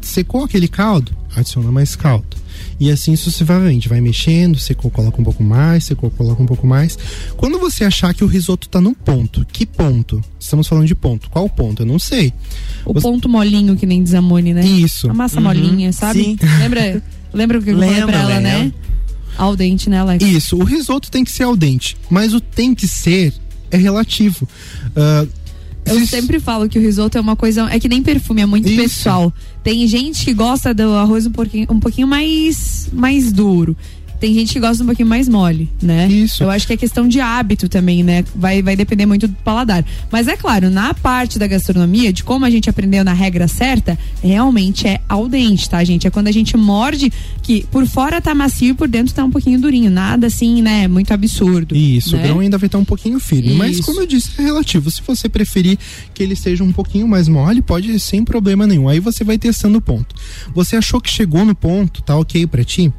Secou 0.00 0.44
aquele 0.44 0.68
caldo, 0.68 1.12
adiciona 1.36 1.70
mais 1.70 1.94
caldo. 1.94 2.36
E 2.80 2.90
assim 2.92 3.16
sucessivamente, 3.16 3.88
vai 3.88 4.00
mexendo, 4.00 4.58
secou, 4.58 4.88
coloca 4.90 5.20
um 5.20 5.24
pouco 5.24 5.42
mais, 5.42 5.84
secou, 5.84 6.10
coloca 6.10 6.40
um 6.42 6.46
pouco 6.46 6.66
mais. 6.66 6.96
Quando 7.36 7.58
você 7.58 7.84
achar 7.84 8.14
que 8.14 8.22
o 8.22 8.26
risoto 8.28 8.68
tá 8.68 8.80
no 8.80 8.94
ponto, 8.94 9.44
que 9.52 9.66
ponto? 9.66 10.22
Estamos 10.38 10.68
falando 10.68 10.86
de 10.86 10.94
ponto. 10.94 11.28
Qual 11.28 11.48
ponto? 11.48 11.82
Eu 11.82 11.86
não 11.86 11.98
sei. 11.98 12.32
O 12.84 12.94
ponto 12.94 13.28
molinho 13.28 13.76
que 13.76 13.84
nem 13.84 14.02
diz 14.02 14.14
a 14.14 14.22
Moni, 14.22 14.54
né? 14.54 14.64
Isso. 14.64 15.10
A 15.10 15.14
massa 15.14 15.38
Uhum. 15.38 15.42
molinha, 15.44 15.92
sabe? 15.92 16.22
Sim. 16.22 16.38
Lembra, 16.60 17.02
lembra 17.32 17.58
o 17.58 17.62
que 17.62 17.70
eu 17.70 17.74
falei 17.74 17.90
Lembro, 17.90 18.06
pra 18.08 18.20
ela, 18.20 18.40
né? 18.40 18.58
lembro. 18.58 18.74
Ao 19.36 19.54
dente, 19.56 19.88
né, 19.90 19.98
Alex? 19.98 20.24
Isso, 20.24 20.56
o 20.56 20.64
risoto 20.64 21.10
tem 21.10 21.22
que 21.24 21.30
ser 21.30 21.44
al 21.44 21.56
dente, 21.56 21.96
mas 22.10 22.32
o 22.34 22.40
tem 22.40 22.74
que 22.74 22.86
ser 22.88 23.32
é 23.70 23.76
relativo. 23.76 24.48
Ah, 24.96 25.26
Eu 25.90 26.06
sempre 26.06 26.38
falo 26.40 26.68
que 26.68 26.78
o 26.78 26.82
risoto 26.82 27.18
é 27.18 27.20
uma 27.20 27.36
coisa. 27.36 27.68
É 27.70 27.78
que 27.78 27.88
nem 27.88 28.02
perfume, 28.02 28.42
é 28.42 28.46
muito 28.46 28.68
pessoal. 28.76 29.32
Tem 29.62 29.86
gente 29.86 30.24
que 30.24 30.32
gosta 30.32 30.72
do 30.72 30.92
arroz 30.94 31.26
um 31.26 31.32
pouquinho, 31.32 31.66
um 31.70 31.80
pouquinho 31.80 32.06
mais, 32.06 32.88
mais 32.92 33.32
duro. 33.32 33.76
Tem 34.20 34.34
gente 34.34 34.52
que 34.52 34.60
gosta 34.60 34.82
um 34.82 34.86
pouquinho 34.86 35.08
mais 35.08 35.28
mole, 35.28 35.70
né? 35.80 36.08
Isso. 36.08 36.42
Eu 36.42 36.50
acho 36.50 36.66
que 36.66 36.72
é 36.72 36.76
questão 36.76 37.06
de 37.06 37.20
hábito 37.20 37.68
também, 37.68 38.02
né? 38.02 38.24
Vai, 38.34 38.62
vai 38.62 38.74
depender 38.74 39.06
muito 39.06 39.28
do 39.28 39.34
paladar. 39.36 39.84
Mas 40.10 40.26
é 40.26 40.36
claro, 40.36 40.70
na 40.70 40.92
parte 40.92 41.38
da 41.38 41.46
gastronomia, 41.46 42.12
de 42.12 42.24
como 42.24 42.44
a 42.44 42.50
gente 42.50 42.68
aprendeu 42.68 43.04
na 43.04 43.12
regra 43.12 43.46
certa, 43.46 43.98
realmente 44.22 44.88
é 44.88 45.00
al 45.08 45.28
dente, 45.28 45.70
tá, 45.70 45.82
gente? 45.84 46.06
É 46.06 46.10
quando 46.10 46.28
a 46.28 46.32
gente 46.32 46.56
morde 46.56 47.12
que 47.42 47.64
por 47.70 47.86
fora 47.86 48.20
tá 48.20 48.34
macio 48.34 48.70
e 48.70 48.74
por 48.74 48.88
dentro 48.88 49.14
tá 49.14 49.24
um 49.24 49.30
pouquinho 49.30 49.60
durinho. 49.60 49.90
Nada 49.90 50.26
assim, 50.26 50.62
né? 50.62 50.88
Muito 50.88 51.12
absurdo. 51.14 51.76
Isso, 51.76 52.16
né? 52.16 52.22
o 52.22 52.26
grão 52.26 52.40
ainda 52.40 52.58
vai 52.58 52.66
estar 52.66 52.78
um 52.78 52.84
pouquinho 52.84 53.20
firme. 53.20 53.54
Mas 53.54 53.76
Isso. 53.76 53.82
como 53.84 54.00
eu 54.00 54.06
disse, 54.06 54.30
é 54.38 54.42
relativo. 54.42 54.90
Se 54.90 55.00
você 55.06 55.28
preferir 55.28 55.78
que 56.12 56.22
ele 56.22 56.34
seja 56.34 56.64
um 56.64 56.72
pouquinho 56.72 57.06
mais 57.06 57.28
mole, 57.28 57.62
pode 57.62 57.90
ir 57.90 58.00
sem 58.00 58.24
problema 58.24 58.66
nenhum. 58.66 58.88
Aí 58.88 58.98
você 58.98 59.22
vai 59.22 59.38
testando 59.38 59.78
o 59.78 59.80
ponto. 59.80 60.14
Você 60.54 60.76
achou 60.76 61.00
que 61.00 61.10
chegou 61.10 61.44
no 61.44 61.54
ponto, 61.54 62.02
tá 62.02 62.16
ok 62.16 62.46
pra 62.46 62.64
ti? 62.64 62.92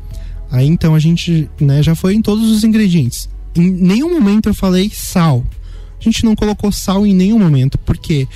Aí 0.51 0.67
então 0.67 0.95
a 0.95 0.99
gente 0.99 1.49
né, 1.61 1.81
já 1.83 1.93
foi 1.95 2.13
em 2.15 2.21
todos 2.21 2.49
os 2.49 2.63
ingredientes. 2.63 3.29
Em 3.55 3.69
nenhum 3.69 4.13
momento 4.13 4.49
eu 4.49 4.53
falei 4.53 4.89
sal. 4.93 5.45
A 5.99 6.03
gente 6.03 6.23
não 6.23 6.35
colocou 6.35 6.71
sal 6.71 7.05
em 7.05 7.13
nenhum 7.13 7.37
momento, 7.39 7.77
porque. 7.79 8.27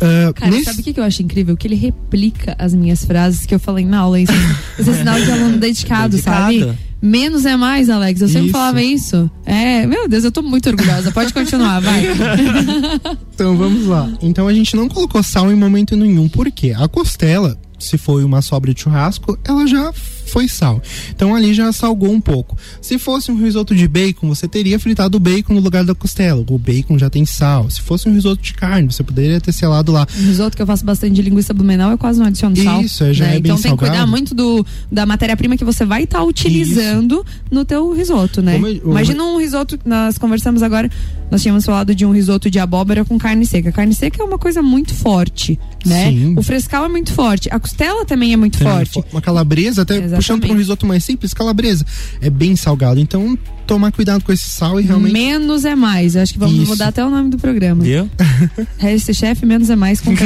ah, 0.00 0.32
Cara, 0.34 0.50
nesse- 0.50 0.64
sabe 0.66 0.80
o 0.80 0.84
que, 0.84 0.92
que 0.92 1.00
eu 1.00 1.04
acho 1.04 1.22
incrível? 1.22 1.56
Que 1.56 1.66
ele 1.66 1.74
replica 1.74 2.54
as 2.58 2.74
minhas 2.74 3.04
frases 3.04 3.46
que 3.46 3.54
eu 3.54 3.58
falei 3.58 3.84
na 3.84 3.98
aula. 4.00 4.20
Isso, 4.20 4.32
esse 4.78 4.90
é 4.90 4.94
sinal 4.94 5.18
de 5.20 5.30
aluno 5.30 5.56
dedicado, 5.58 6.10
Dedicado. 6.16 6.58
sabe? 6.60 6.78
Menos 7.00 7.44
é 7.44 7.56
mais, 7.56 7.90
Alex. 7.90 8.20
Eu 8.20 8.28
sempre 8.28 8.44
Isso. 8.44 8.52
falava 8.52 8.80
isso. 8.82 9.30
É, 9.44 9.84
meu 9.86 10.08
Deus, 10.08 10.22
eu 10.22 10.30
tô 10.30 10.40
muito 10.40 10.68
orgulhosa. 10.68 11.10
Pode 11.10 11.32
continuar, 11.34 11.80
vai. 11.80 12.02
Então 13.34 13.56
vamos 13.56 13.86
lá. 13.86 14.12
Então 14.22 14.46
a 14.46 14.54
gente 14.54 14.76
não 14.76 14.88
colocou 14.88 15.20
sal 15.22 15.50
em 15.50 15.56
momento 15.56 15.96
nenhum. 15.96 16.28
Por 16.28 16.50
quê? 16.52 16.72
A 16.76 16.86
costela, 16.86 17.58
se 17.78 17.98
foi 17.98 18.22
uma 18.22 18.40
sobra 18.42 18.72
de 18.72 18.82
churrasco, 18.82 19.36
ela 19.44 19.66
já 19.66 19.92
foi 20.32 20.48
sal. 20.48 20.80
Então 21.14 21.34
ali 21.34 21.52
já 21.52 21.70
salgou 21.72 22.10
um 22.10 22.20
pouco. 22.20 22.56
Se 22.80 22.98
fosse 22.98 23.30
um 23.30 23.36
risoto 23.36 23.74
de 23.74 23.86
bacon, 23.86 24.28
você 24.28 24.48
teria 24.48 24.78
fritado 24.78 25.16
o 25.16 25.20
bacon 25.20 25.54
no 25.54 25.60
lugar 25.60 25.84
da 25.84 25.94
costela. 25.94 26.42
O 26.48 26.58
bacon 26.58 26.98
já 26.98 27.10
tem 27.10 27.24
sal. 27.26 27.68
Se 27.70 27.80
fosse 27.82 28.08
um 28.08 28.14
risoto 28.14 28.42
de 28.42 28.54
carne, 28.54 28.90
você 28.90 29.02
poderia 29.02 29.40
ter 29.40 29.52
selado 29.52 29.92
lá. 29.92 30.06
O 30.18 30.22
risoto 30.22 30.56
que 30.56 30.62
eu 30.62 30.66
faço 30.66 30.84
bastante 30.84 31.14
de 31.14 31.22
linguiça 31.22 31.52
blumenau, 31.52 31.90
eu 31.90 31.98
quase 31.98 32.18
não 32.18 32.26
adiciono 32.26 32.56
sal. 32.56 32.80
Isso, 32.82 33.12
já 33.12 33.26
é 33.26 33.30
bem 33.32 33.38
Então 33.40 33.58
tem 33.60 33.72
que 33.72 33.78
cuidar 33.78 34.06
muito 34.06 34.34
do, 34.34 34.64
da 34.90 35.04
matéria-prima 35.04 35.56
que 35.56 35.64
você 35.64 35.84
vai 35.84 36.04
estar 36.04 36.22
utilizando 36.24 37.24
no 37.50 37.64
teu 37.64 37.92
risoto, 37.92 38.40
né? 38.42 38.58
Eu- 38.58 38.90
Imagina 38.90 39.22
um 39.22 39.38
risoto, 39.38 39.78
nós 39.84 40.16
conversamos 40.18 40.62
agora, 40.62 40.90
nós 41.30 41.42
tínhamos 41.42 41.64
falado 41.64 41.94
de 41.94 42.04
um 42.06 42.12
risoto 42.12 42.50
de 42.50 42.58
abóbora 42.58 43.04
com 43.04 43.18
carne 43.18 43.44
seca. 43.46 43.70
Carne 43.72 43.94
seca 43.94 44.22
é 44.22 44.24
uma 44.24 44.38
coisa 44.38 44.62
muito 44.62 44.94
forte, 44.94 45.58
né? 45.84 46.10
Sim. 46.10 46.34
O 46.38 46.42
frescal 46.42 46.84
é 46.84 46.88
muito 46.88 47.12
forte. 47.12 47.48
A 47.50 47.58
costela 47.58 48.04
também 48.04 48.32
é 48.32 48.36
muito 48.36 48.58
Tem 48.58 48.66
forte. 48.66 49.02
Uma 49.12 49.20
calabresa, 49.20 49.82
até 49.82 49.94
Exatamente. 49.96 50.21
Puxando 50.22 50.40
para 50.40 50.52
um 50.52 50.56
risoto 50.56 50.86
mais 50.86 51.04
simples, 51.04 51.34
calabresa 51.34 51.84
é 52.20 52.30
bem 52.30 52.56
salgado. 52.56 52.98
Então 53.00 53.38
tomar 53.66 53.92
cuidado 53.92 54.22
com 54.24 54.32
esse 54.32 54.48
sal 54.48 54.80
e 54.80 54.84
realmente. 54.84 55.12
Menos 55.12 55.64
é 55.64 55.74
mais. 55.74 56.14
Eu 56.14 56.22
acho 56.22 56.32
que 56.32 56.38
vamos 56.38 56.56
Isso. 56.56 56.66
mudar 56.66 56.88
até 56.88 57.04
o 57.04 57.10
nome 57.10 57.30
do 57.30 57.38
programa. 57.38 57.82
Viu? 57.82 58.10
Esse 58.82 59.14
chefe, 59.14 59.46
menos 59.46 59.70
é 59.70 59.76
mais 59.76 60.00
com. 60.00 60.12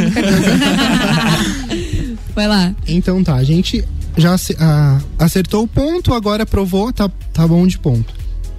Vai 2.34 2.48
lá. 2.48 2.74
Então 2.86 3.22
tá, 3.24 3.34
a 3.34 3.44
gente 3.44 3.84
já 4.16 4.36
ah, 4.58 5.00
acertou 5.18 5.64
o 5.64 5.68
ponto, 5.68 6.12
agora 6.14 6.44
provou, 6.46 6.92
tá, 6.92 7.08
tá 7.32 7.46
bom 7.46 7.66
de 7.66 7.78
ponto. 7.78 8.14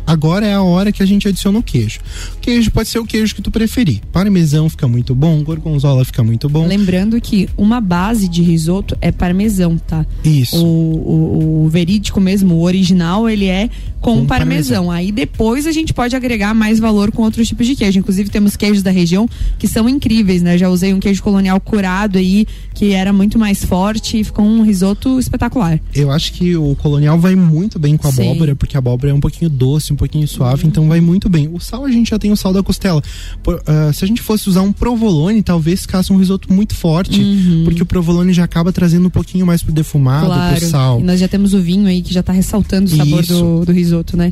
Agora 0.07 0.45
é 0.47 0.53
a 0.53 0.61
hora 0.61 0.91
que 0.91 1.03
a 1.03 1.05
gente 1.05 1.27
adiciona 1.27 1.59
o 1.59 1.61
queijo. 1.63 1.99
O 2.35 2.39
queijo 2.39 2.71
pode 2.71 2.87
ser 2.87 2.97
o 2.99 3.05
queijo 3.05 3.35
que 3.35 3.41
tu 3.41 3.51
preferir. 3.51 3.99
Parmesão 4.11 4.69
fica 4.69 4.87
muito 4.87 5.13
bom, 5.13 5.43
gorgonzola 5.43 6.05
fica 6.05 6.23
muito 6.23 6.47
bom. 6.47 6.65
Lembrando 6.65 7.19
que 7.19 7.49
uma 7.57 7.81
base 7.81 8.27
de 8.29 8.41
risoto 8.41 8.97
é 9.01 9.11
parmesão, 9.11 9.77
tá? 9.77 10.05
Isso. 10.23 10.55
O, 10.65 10.67
o- 10.69 11.65
o 11.65 11.69
verídico 11.69 12.21
mesmo, 12.21 12.55
o 12.55 12.61
original, 12.63 13.29
ele 13.29 13.45
é 13.47 13.69
com, 13.99 14.19
Com 14.19 14.25
parmesão. 14.25 14.89
Aí 14.89 15.11
depois 15.11 15.67
a 15.67 15.71
gente 15.73 15.93
pode 15.93 16.15
agregar 16.15 16.53
mais 16.53 16.79
valor 16.79 17.11
com 17.11 17.23
outros 17.23 17.47
tipos 17.47 17.67
de 17.67 17.75
queijo. 17.75 17.99
Inclusive 17.99 18.29
temos 18.29 18.55
queijos 18.55 18.81
da 18.81 18.91
região 18.91 19.27
que 19.59 19.67
são 19.67 19.89
incríveis, 19.89 20.41
né? 20.41 20.57
Já 20.57 20.69
usei 20.69 20.93
um 20.93 20.99
queijo 20.99 21.21
colonial 21.21 21.59
curado 21.59 22.17
aí, 22.17 22.47
que 22.73 22.93
era 22.93 23.11
muito 23.11 23.37
mais 23.37 23.65
forte 23.65 24.19
e 24.19 24.23
ficou 24.23 24.45
um 24.45 24.61
risoto 24.61 25.19
espetacular. 25.19 25.79
Eu 25.93 26.11
acho 26.11 26.31
que 26.31 26.55
o 26.55 26.75
colonial 26.75 27.19
vai 27.19 27.35
muito 27.35 27.77
bem 27.77 27.97
com 27.97 28.07
a 28.07 28.11
Sim. 28.11 28.21
Abóbora, 28.29 28.55
porque 28.55 28.77
a 28.77 28.79
abóbora 28.79 29.11
é 29.11 29.13
um 29.13 29.19
pouquinho 29.19 29.49
doce, 29.49 29.91
um 29.91 29.95
pouquinho 29.97 30.27
suave, 30.27 30.65
então 30.65 30.87
vai 30.87 31.01
muito 31.01 31.27
bem. 31.29 31.49
O 31.51 31.59
sal 31.59 31.83
a 31.83 31.91
gente 31.91 32.11
já 32.11 32.19
tem 32.19 32.31
o 32.31 32.37
sal 32.37 32.53
da 32.53 32.63
costela. 32.63 33.01
Por- 33.43 33.61
ah, 33.65 33.91
se 33.91 34.05
a 34.05 34.07
gente 34.07 34.21
fosse 34.21 34.47
usar 34.47 34.61
um 34.61 34.71
provolone, 34.71 35.41
talvez 35.43 35.81
ficasse 35.81 36.13
um 36.13 36.17
risoto 36.17 36.53
muito 36.53 36.75
forte, 36.75 37.21
porque 37.65 37.81
o 37.81 37.85
provolone 37.85 38.31
já 38.33 38.43
acaba 38.43 38.71
trazendo 38.71 39.07
um 39.07 39.11
pouquinho 39.11 39.45
mais 39.45 39.61
pro 39.61 39.73
defumado, 39.73 40.29
pro 40.55 40.69
sal. 40.69 40.99
E 40.99 41.03
nós 41.03 41.19
já 41.19 41.27
temos 41.27 41.53
o 41.53 41.59
vinho 41.61 41.87
aí 41.87 42.01
que 42.01 42.13
já 42.13 42.23
tá 42.23 42.31
ressaltando 42.31 42.91
o 42.91 42.95
sabor 42.95 43.25
do, 43.25 43.65
do 43.65 43.71
risoto, 43.71 44.15
né? 44.15 44.31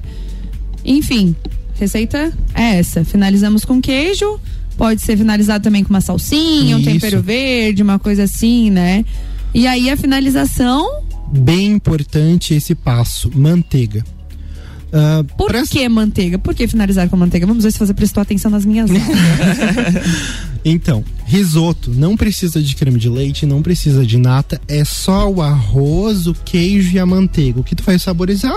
Enfim, 0.86 1.36
receita 1.80 2.32
é 2.54 2.78
essa. 2.78 3.04
Finalizamos 3.04 3.65
com 3.65 3.82
queijo. 3.82 4.39
Pode 4.78 5.01
ser 5.01 5.17
finalizado 5.17 5.63
também 5.63 5.84
com 5.84 5.89
uma 5.89 6.01
salsinha, 6.01 6.75
um 6.75 6.80
Isso. 6.80 6.89
tempero 6.89 7.21
verde, 7.21 7.82
uma 7.82 7.97
coisa 7.97 8.23
assim, 8.23 8.69
né? 8.69 9.06
E 9.54 9.65
aí 9.67 9.89
a 9.89 9.95
finalização. 9.95 11.01
Bem 11.32 11.71
importante 11.71 12.54
esse 12.54 12.75
passo, 12.75 13.32
manteiga. 13.34 14.04
Ah, 14.97 15.25
Por 15.38 15.51
que 15.67 15.89
manteiga? 15.89 16.39
Por 16.39 16.55
que 16.55 16.67
finalizar 16.67 17.10
com 17.10 17.17
manteiga? 17.17 17.45
Vamos 17.45 17.65
ver 17.65 17.71
se 17.71 17.79
você 17.79 17.93
prestou 17.93 18.21
atenção 18.21 18.49
nas 18.49 18.65
minhas. 18.65 18.89
Então, 20.67 21.05
risoto 21.27 21.91
não 21.91 22.17
precisa 22.17 22.60
de 22.60 22.75
creme 22.75 22.97
de 22.97 23.08
leite, 23.08 23.45
não 23.45 23.62
precisa 23.62 24.03
de 24.03 24.17
nata, 24.17 24.60
é 24.67 24.84
só 24.84 25.31
o 25.31 25.39
arroz, 25.39 26.25
o 26.25 26.34
queijo 26.34 26.95
e 26.95 26.97
a 26.97 27.05
manteiga. 27.05 27.60
O 27.60 27.63
que 27.63 27.75
tu 27.75 27.84
vai 27.84 27.99
saborizar, 27.99 28.51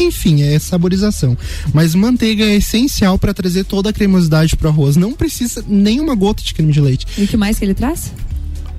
enfim, 0.00 0.42
é 0.42 0.58
saborização. 0.58 1.38
Mas 1.72 1.94
manteiga 1.94 2.44
é 2.44 2.56
essencial 2.56 3.20
para 3.20 3.32
trazer 3.32 3.62
toda 3.66 3.90
a 3.90 3.92
cremosidade 3.92 4.56
pro 4.56 4.68
arroz. 4.68 4.96
Não 4.96 5.12
precisa 5.12 5.64
nenhuma 5.68 6.16
gota 6.16 6.42
de 6.42 6.52
creme 6.52 6.72
de 6.72 6.80
leite. 6.80 7.06
E 7.16 7.22
o 7.22 7.28
que 7.28 7.36
mais 7.36 7.56
que 7.56 7.64
ele 7.64 7.74
traz? 7.74 8.12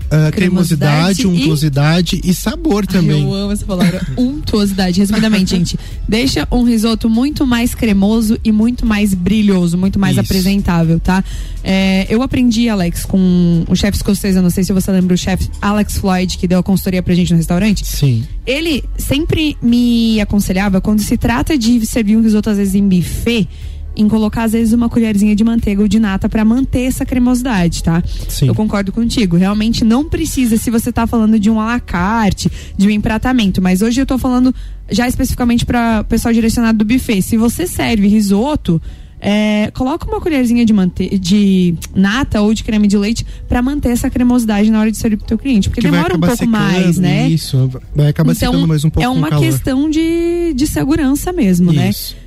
Uh, 0.06 0.32
cremosidade, 0.32 1.22
cremosidade 1.22 1.28
untuosidade 1.28 2.22
e, 2.24 2.30
e 2.30 2.34
sabor 2.34 2.86
também. 2.86 3.24
Ai, 3.24 3.28
eu 3.28 3.34
amo 3.34 3.52
essa 3.52 3.66
palavra, 3.66 4.06
untuosidade. 4.18 5.00
Resumidamente, 5.00 5.52
gente, 5.56 5.80
deixa 6.08 6.48
um 6.52 6.64
risoto 6.64 7.10
muito 7.10 7.46
mais 7.46 7.74
cremoso 7.74 8.38
e 8.44 8.52
muito 8.52 8.86
mais 8.86 9.14
brilhoso, 9.14 9.78
muito 9.78 10.00
mais 10.00 10.14
Isso. 10.14 10.22
apresentável, 10.22 11.00
tá? 11.00 11.24
É, 11.64 12.06
eu 12.10 12.22
aprendi, 12.22 12.70
Alex, 12.70 13.06
com 13.06 13.66
o 13.68 13.76
chefe 13.76 13.98
escocês, 13.98 14.36
eu 14.36 14.42
não 14.42 14.50
sei 14.50 14.64
se 14.64 14.72
você 14.72 14.92
lembra 14.92 15.14
o 15.16 15.18
chefe 15.18 15.50
Alex 15.62 15.98
Floyd, 15.98 16.38
que 16.38 16.48
deu 16.48 16.60
a 16.60 16.64
consultoria 16.64 17.02
pra 17.02 17.14
gente 17.14 17.32
no 17.32 17.38
restaurante. 17.38 17.86
Sim. 17.86 18.24
Ele 18.46 18.84
sempre 18.98 19.58
me 19.62 20.22
aconselhava, 20.22 20.80
quando 20.80 21.00
se 21.00 21.18
trata 21.18 21.58
de 21.58 21.86
servir 21.86 22.16
um 22.18 22.22
risoto, 22.22 22.50
às 22.50 22.58
vezes, 22.58 22.76
em 22.76 22.88
buffet, 22.88 23.48
em 23.96 24.08
colocar 24.08 24.44
às 24.44 24.52
vezes 24.52 24.74
uma 24.74 24.90
colherzinha 24.90 25.36
de 25.36 25.44
manteiga 25.44 25.82
ou 25.82 25.88
de 25.88 26.00
nata 26.00 26.28
para 26.28 26.44
manter 26.44 26.82
essa 26.82 27.06
cremosidade, 27.06 27.84
tá? 27.84 28.04
Sim. 28.28 28.48
Eu 28.48 28.56
concordo 28.56 28.92
contigo. 28.92 29.38
Realmente 29.38 29.84
não 29.84 30.04
precisa 30.06 30.58
se 30.58 30.70
você 30.70 30.92
tá 30.92 31.08
falando 31.08 31.40
de 31.40 31.50
um 31.50 31.60
alacarte, 31.60 32.52
de 32.78 32.88
um 32.88 32.90
empratamento, 32.90 33.62
mas 33.62 33.82
hoje 33.82 34.02
eu 34.02 34.06
tô 34.06 34.18
falando 34.18 34.54
já 34.90 35.08
especificamente 35.08 35.66
para 35.66 36.04
pessoal 36.04 36.34
direcionado 36.34 36.78
do 36.78 36.86
buffet. 36.86 37.22
Se 37.22 37.38
você 37.38 37.66
serve 37.66 38.08
risoto, 38.08 38.82
é, 39.20 39.72
coloca 39.74 40.08
uma 40.08 40.22
colherzinha 40.22 40.66
de, 40.66 40.74
mante 40.74 41.18
de 41.18 41.74
nata 41.96 42.42
ou 42.42 42.54
de 42.54 42.64
creme 42.64 42.88
de 42.88 42.98
leite 42.98 43.26
para 43.48 43.62
manter 43.62 43.90
essa 43.90 44.10
cremosidade 44.10 44.70
na 44.70 44.80
hora 44.80 44.92
de 44.92 44.98
servir 44.98 45.18
pro 45.18 45.26
teu 45.26 45.38
cliente, 45.38 45.70
porque 45.70 45.82
que 45.82 45.90
demora 45.90 46.16
um 46.16 46.20
pouco 46.20 46.36
secando, 46.36 46.52
mais, 46.52 46.98
né? 47.00 47.28
Isso, 47.28 47.72
vai 47.96 48.10
acabar 48.10 48.34
então, 48.34 48.52
secando 48.52 48.68
mais 48.68 48.84
um 48.86 48.90
pouco 48.90 49.04
É 49.04 49.10
uma 49.10 49.30
questão 49.40 49.90
de, 49.90 50.54
de 50.54 50.68
segurança 50.68 51.32
mesmo, 51.32 51.74
né? 51.74 51.90
isso. 51.90 52.14
né? 52.14 52.25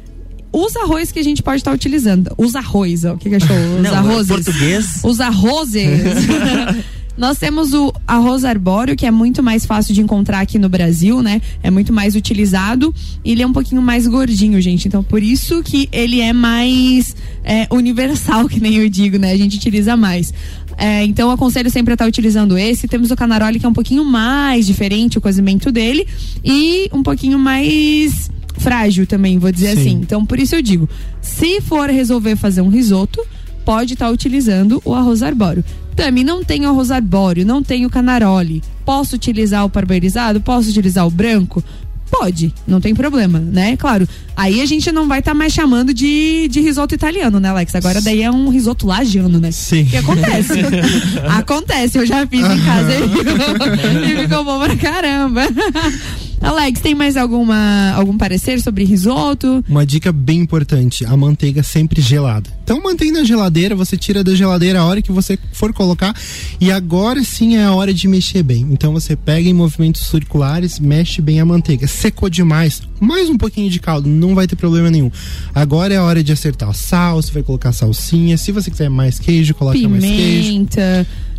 Os 0.53 0.77
arroz 0.77 1.13
que 1.13 1.19
a 1.19 1.25
gente 1.25 1.43
pode 1.43 1.59
estar 1.59 1.71
tá 1.71 1.75
utilizando. 1.75 2.33
Os 2.37 2.55
arroz, 2.55 3.05
ó, 3.05 3.15
o 3.15 3.19
que, 3.19 3.29
que 3.29 3.37
achou? 3.37 3.57
Os 3.77 3.83
Não, 3.83 3.95
arrozes. 3.95 4.29
Português. 4.29 5.01
Os 5.05 5.21
arrozes. 5.21 5.89
Nós 7.19 7.37
temos 7.37 7.75
o 7.75 7.93
arroz 8.07 8.45
arbóreo, 8.45 8.95
que 8.95 9.05
é 9.05 9.11
muito 9.11 9.43
mais 9.43 9.67
fácil 9.67 9.93
de 9.93 10.01
encontrar 10.01 10.39
aqui 10.39 10.57
no 10.57 10.69
Brasil, 10.69 11.21
né? 11.21 11.43
É 11.65 11.69
muito 11.69 11.93
mais 11.93 12.15
utilizado. 12.15 12.95
E 13.25 13.33
ele 13.33 13.43
é 13.43 13.47
um 13.47 13.53
pouquinho 13.53 13.83
mais 13.83 14.07
gordinho, 14.07 14.61
gente. 14.61 14.87
Então, 14.87 15.03
por 15.03 15.21
isso 15.21 15.61
que 15.65 15.89
ele 15.91 16.21
é 16.21 16.33
mais 16.33 17.17
é, 17.43 17.67
universal, 17.73 18.47
que 18.49 18.61
nem 18.61 18.77
eu 18.77 18.89
digo, 18.89 19.19
né? 19.19 19.33
A 19.33 19.37
gente 19.37 19.57
utiliza 19.57 19.97
mais. 19.97 20.33
É, 20.77 21.03
então, 21.03 21.29
eu 21.29 21.35
aconselho 21.35 21.69
sempre 21.73 21.91
a 21.91 21.95
estar 21.95 22.05
tá 22.05 22.09
utilizando 22.09 22.57
esse. 22.57 22.87
Temos 22.87 23.11
o 23.11 23.17
canaroli, 23.17 23.59
que 23.59 23.67
é 23.67 23.69
um 23.69 23.75
pouquinho 23.75 24.05
mais 24.05 24.65
diferente, 24.65 25.19
o 25.19 25.21
cozimento 25.21 25.73
dele. 25.73 26.07
E 26.45 26.89
um 26.93 27.03
pouquinho 27.03 27.37
mais 27.37 28.31
frágil 28.59 29.07
também, 29.07 29.39
vou 29.39 29.53
dizer 29.53 29.75
Sim. 29.75 29.81
assim. 29.81 29.91
Então, 29.93 30.25
por 30.25 30.39
isso 30.39 30.55
eu 30.55 30.63
digo, 30.63 30.89
se 31.21 31.61
for 31.61 31.89
resolver 31.89 32.37
fazer 32.37 32.61
um 32.61 32.69
risoto, 32.69 33.25
pode 33.65 33.95
estar 33.95 34.07
tá 34.07 34.13
utilizando 34.13 34.81
o 34.85 34.95
arroz 34.95 35.23
arbóreo. 35.23 35.65
Tami, 35.95 36.23
não 36.23 36.45
tenho 36.45 36.69
arroz 36.69 36.91
arbóreo, 36.91 37.45
não 37.45 37.63
tenho 37.63 37.91
canaroli. 37.91 38.63
Posso 38.85 39.17
utilizar 39.17 39.65
o 39.65 39.71
parboilizado? 39.71 40.41
Posso 40.41 40.71
utilizar 40.71 41.07
o 41.07 41.11
branco? 41.11 41.63
Pode, 42.11 42.55
não 42.67 42.81
tem 42.81 42.95
problema, 42.95 43.39
né? 43.39 43.77
Claro, 43.77 44.09
aí 44.35 44.63
a 44.63 44.67
gente 44.67 44.91
não 44.91 45.07
vai 45.07 45.19
estar 45.19 45.33
tá 45.33 45.35
mais 45.35 45.53
chamando 45.53 45.93
de, 45.93 46.49
de 46.49 46.61
risoto 46.61 46.95
italiano, 46.95 47.39
né, 47.39 47.51
Alex? 47.51 47.75
Agora 47.75 48.01
daí 48.01 48.23
é 48.23 48.31
um 48.31 48.49
risoto 48.49 48.87
lagiano, 48.87 49.39
né? 49.39 49.51
Sim. 49.51 49.85
Que 49.85 49.99
acontece. 49.99 50.55
acontece, 51.29 51.99
eu 51.99 52.07
já 52.07 52.27
fiz 52.27 52.41
em 52.41 52.61
casa 52.65 52.93
e 52.95 54.13
e 54.15 54.23
ficou 54.23 54.45
bom 54.45 54.59
pra 54.59 54.77
caramba. 54.77 55.43
Alex, 56.41 56.81
tem 56.81 56.95
mais 56.95 57.17
alguma, 57.17 57.93
algum 57.95 58.17
parecer 58.17 58.61
sobre 58.61 58.85
risoto? 58.85 59.65
Uma 59.69 59.85
dica 59.85 60.13
bem 60.13 60.41
importante: 60.41 61.05
a 61.05 61.17
manteiga 61.17 61.63
sempre 61.63 62.01
gelada. 62.01 62.49
Então 62.63 62.83
mantém 62.83 63.11
na 63.11 63.25
geladeira, 63.25 63.75
você 63.75 63.97
tira 63.97 64.23
da 64.23 64.35
geladeira 64.35 64.81
a 64.81 64.85
hora 64.85 65.01
que 65.01 65.11
você 65.11 65.39
for 65.53 65.73
colocar 65.73 66.15
e 66.61 66.71
agora 66.71 67.25
sim 67.25 67.57
é 67.57 67.65
a 67.65 67.73
hora 67.73 67.93
de 67.95 68.07
mexer 68.07 68.43
bem. 68.43 68.67
Então 68.71 68.93
você 68.93 69.17
pega 69.17 69.49
em 69.49 69.55
movimentos 69.55 70.07
circulares, 70.07 70.79
mexe 70.79 71.23
bem 71.23 71.41
a 71.41 71.45
manteiga. 71.45 71.87
Secou 71.87 72.29
demais, 72.29 72.83
mais 73.01 73.29
um 73.29 73.37
pouquinho 73.37 73.71
de 73.71 73.81
caldo, 73.81 74.09
não 74.09 74.35
vai 74.35 74.47
ter 74.47 74.57
problema 74.57 74.91
nenhum. 74.91 75.11
Agora 75.55 75.95
é 75.95 75.97
a 75.97 76.03
hora 76.03 76.23
de 76.23 76.31
acertar 76.31 76.69
o 76.69 76.75
sal, 76.75 77.21
você 77.23 77.33
vai 77.33 77.43
colocar 77.43 77.73
salsinha, 77.73 78.37
se 78.37 78.53
você 78.53 78.71
quiser 78.71 78.91
mais 78.91 79.19
queijo, 79.19 79.55
coloca 79.55 79.79
Pimenta. 79.79 80.07
mais 80.07 80.17
queijo. 80.17 80.67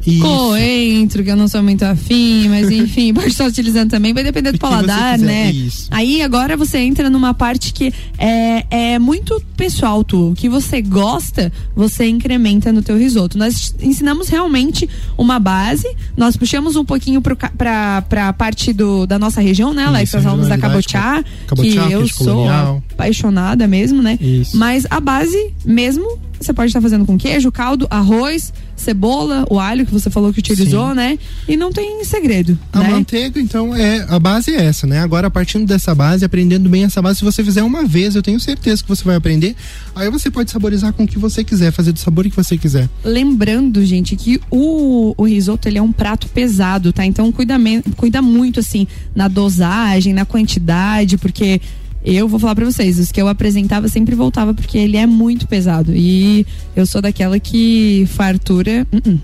Isso. 0.05 0.21
Coentro, 0.21 1.23
que 1.23 1.31
eu 1.31 1.35
não 1.35 1.47
sou 1.47 1.61
muito 1.61 1.83
afim, 1.83 2.47
mas 2.47 2.69
enfim, 2.71 3.13
pode 3.13 3.27
estar 3.27 3.45
utilizando 3.45 3.89
também, 3.89 4.13
vai 4.13 4.23
depender 4.23 4.51
do 4.51 4.59
paladar, 4.59 5.17
né? 5.17 5.51
Isso. 5.51 5.87
Aí 5.91 6.21
agora 6.21 6.55
você 6.55 6.77
entra 6.79 7.09
numa 7.09 7.33
parte 7.33 7.73
que 7.73 7.93
é, 8.17 8.93
é 8.93 8.99
muito 8.99 9.41
pessoal, 9.55 10.03
tu. 10.03 10.31
O 10.31 10.35
que 10.35 10.49
você 10.49 10.81
gosta, 10.81 11.51
você 11.75 12.07
incrementa 12.07 12.71
no 12.71 12.81
teu 12.81 12.97
risoto. 12.97 13.37
Nós 13.37 13.75
ensinamos 13.81 14.29
realmente 14.29 14.89
uma 15.17 15.39
base, 15.39 15.87
nós 16.15 16.37
puxamos 16.37 16.75
um 16.75 16.85
pouquinho 16.85 17.21
pro, 17.21 17.35
pra, 17.35 18.01
pra 18.03 18.33
parte 18.33 18.73
do, 18.73 19.05
da 19.05 19.19
nossa 19.19 19.41
região, 19.41 19.73
né, 19.73 19.85
Alex? 19.85 20.13
Nós 20.13 20.23
falamos 20.23 20.47
da 20.47 20.57
cabochá, 20.57 21.23
que 21.55 21.75
eu 21.75 22.07
sou 22.07 22.27
colonial. 22.27 22.83
apaixonada 22.93 23.67
mesmo, 23.67 24.01
né? 24.01 24.17
Isso. 24.21 24.57
Mas 24.57 24.85
a 24.89 24.99
base 24.99 25.53
mesmo 25.65 26.19
você 26.39 26.53
pode 26.53 26.69
estar 26.69 26.81
fazendo 26.81 27.05
com 27.05 27.17
queijo, 27.17 27.51
caldo, 27.51 27.85
arroz, 27.89 28.53
cebola, 28.79 29.45
o 29.49 29.59
alho 29.59 29.85
que 29.85 29.91
você 29.91 30.09
falou 30.09 30.33
que 30.33 30.39
utilizou, 30.39 30.89
Sim. 30.89 30.95
né? 30.95 31.19
E 31.47 31.55
não 31.55 31.71
tem 31.71 32.03
segredo. 32.03 32.57
A 32.71 32.79
né? 32.79 32.89
manteiga, 32.89 33.39
então, 33.39 33.75
é 33.75 34.05
a 34.09 34.19
base 34.19 34.51
é 34.51 34.65
essa, 34.65 34.87
né? 34.87 34.99
Agora, 34.99 35.29
partindo 35.29 35.65
dessa 35.65 35.93
base, 35.93 36.25
aprendendo 36.25 36.69
bem 36.69 36.83
essa 36.83 37.01
base, 37.01 37.19
se 37.19 37.25
você 37.25 37.43
fizer 37.43 37.63
uma 37.63 37.85
vez, 37.85 38.15
eu 38.15 38.21
tenho 38.21 38.39
certeza 38.39 38.81
que 38.81 38.89
você 38.89 39.03
vai 39.03 39.15
aprender. 39.15 39.55
Aí 39.95 40.09
você 40.09 40.31
pode 40.31 40.51
saborizar 40.51 40.93
com 40.93 41.03
o 41.03 41.07
que 41.07 41.19
você 41.19 41.43
quiser, 41.43 41.71
fazer 41.71 41.91
do 41.91 41.99
sabor 41.99 42.23
que 42.25 42.35
você 42.35 42.57
quiser. 42.57 42.89
Lembrando, 43.03 43.83
gente, 43.85 44.15
que 44.15 44.39
o, 44.49 45.13
o 45.17 45.23
risoto 45.23 45.67
ele 45.67 45.77
é 45.77 45.81
um 45.81 45.91
prato 45.91 46.27
pesado, 46.29 46.93
tá? 46.93 47.05
Então 47.05 47.31
cuida, 47.31 47.55
cuida 47.95 48.21
muito 48.21 48.59
assim 48.59 48.87
na 49.13 49.27
dosagem, 49.27 50.13
na 50.13 50.25
quantidade, 50.25 51.17
porque 51.17 51.61
eu 52.03 52.27
vou 52.27 52.39
falar 52.39 52.55
para 52.55 52.65
vocês, 52.65 52.99
os 52.99 53.11
que 53.11 53.21
eu 53.21 53.27
apresentava 53.27 53.87
sempre 53.87 54.15
voltava 54.15 54.53
porque 54.53 54.77
ele 54.77 54.97
é 54.97 55.05
muito 55.05 55.47
pesado. 55.47 55.93
E 55.95 56.45
eu 56.75 56.85
sou 56.85 57.01
daquela 57.01 57.39
que 57.39 58.07
fartura. 58.11 58.87
Uh 58.91 58.97
-uh. 58.97 59.19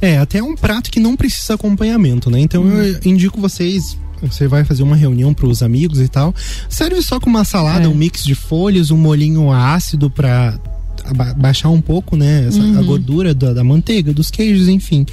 É, 0.00 0.18
até 0.18 0.38
é 0.38 0.42
um 0.42 0.54
prato 0.54 0.90
que 0.90 1.00
não 1.00 1.16
precisa 1.16 1.54
acompanhamento, 1.54 2.30
né? 2.30 2.40
Então 2.40 2.62
hum. 2.62 2.82
eu 2.82 3.00
indico 3.04 3.40
vocês 3.40 3.96
você 4.22 4.48
vai 4.48 4.64
fazer 4.64 4.82
uma 4.82 4.96
reunião 4.96 5.34
para 5.34 5.46
os 5.46 5.62
amigos 5.62 6.00
e 6.00 6.08
tal. 6.08 6.34
Serve 6.68 7.02
só 7.02 7.20
com 7.20 7.28
uma 7.28 7.44
salada, 7.44 7.84
é. 7.84 7.88
um 7.88 7.94
mix 7.94 8.24
de 8.24 8.34
folhas, 8.34 8.90
um 8.90 8.96
molinho 8.96 9.50
ácido 9.52 10.08
para 10.08 10.58
baixar 11.36 11.68
um 11.68 11.80
pouco, 11.80 12.16
né, 12.16 12.46
essa, 12.48 12.58
uhum. 12.58 12.78
a 12.78 12.82
gordura 12.82 13.34
da, 13.34 13.52
da, 13.52 13.62
manteiga, 13.62 14.12
dos 14.14 14.30
queijos, 14.30 14.68
enfim. 14.68 15.04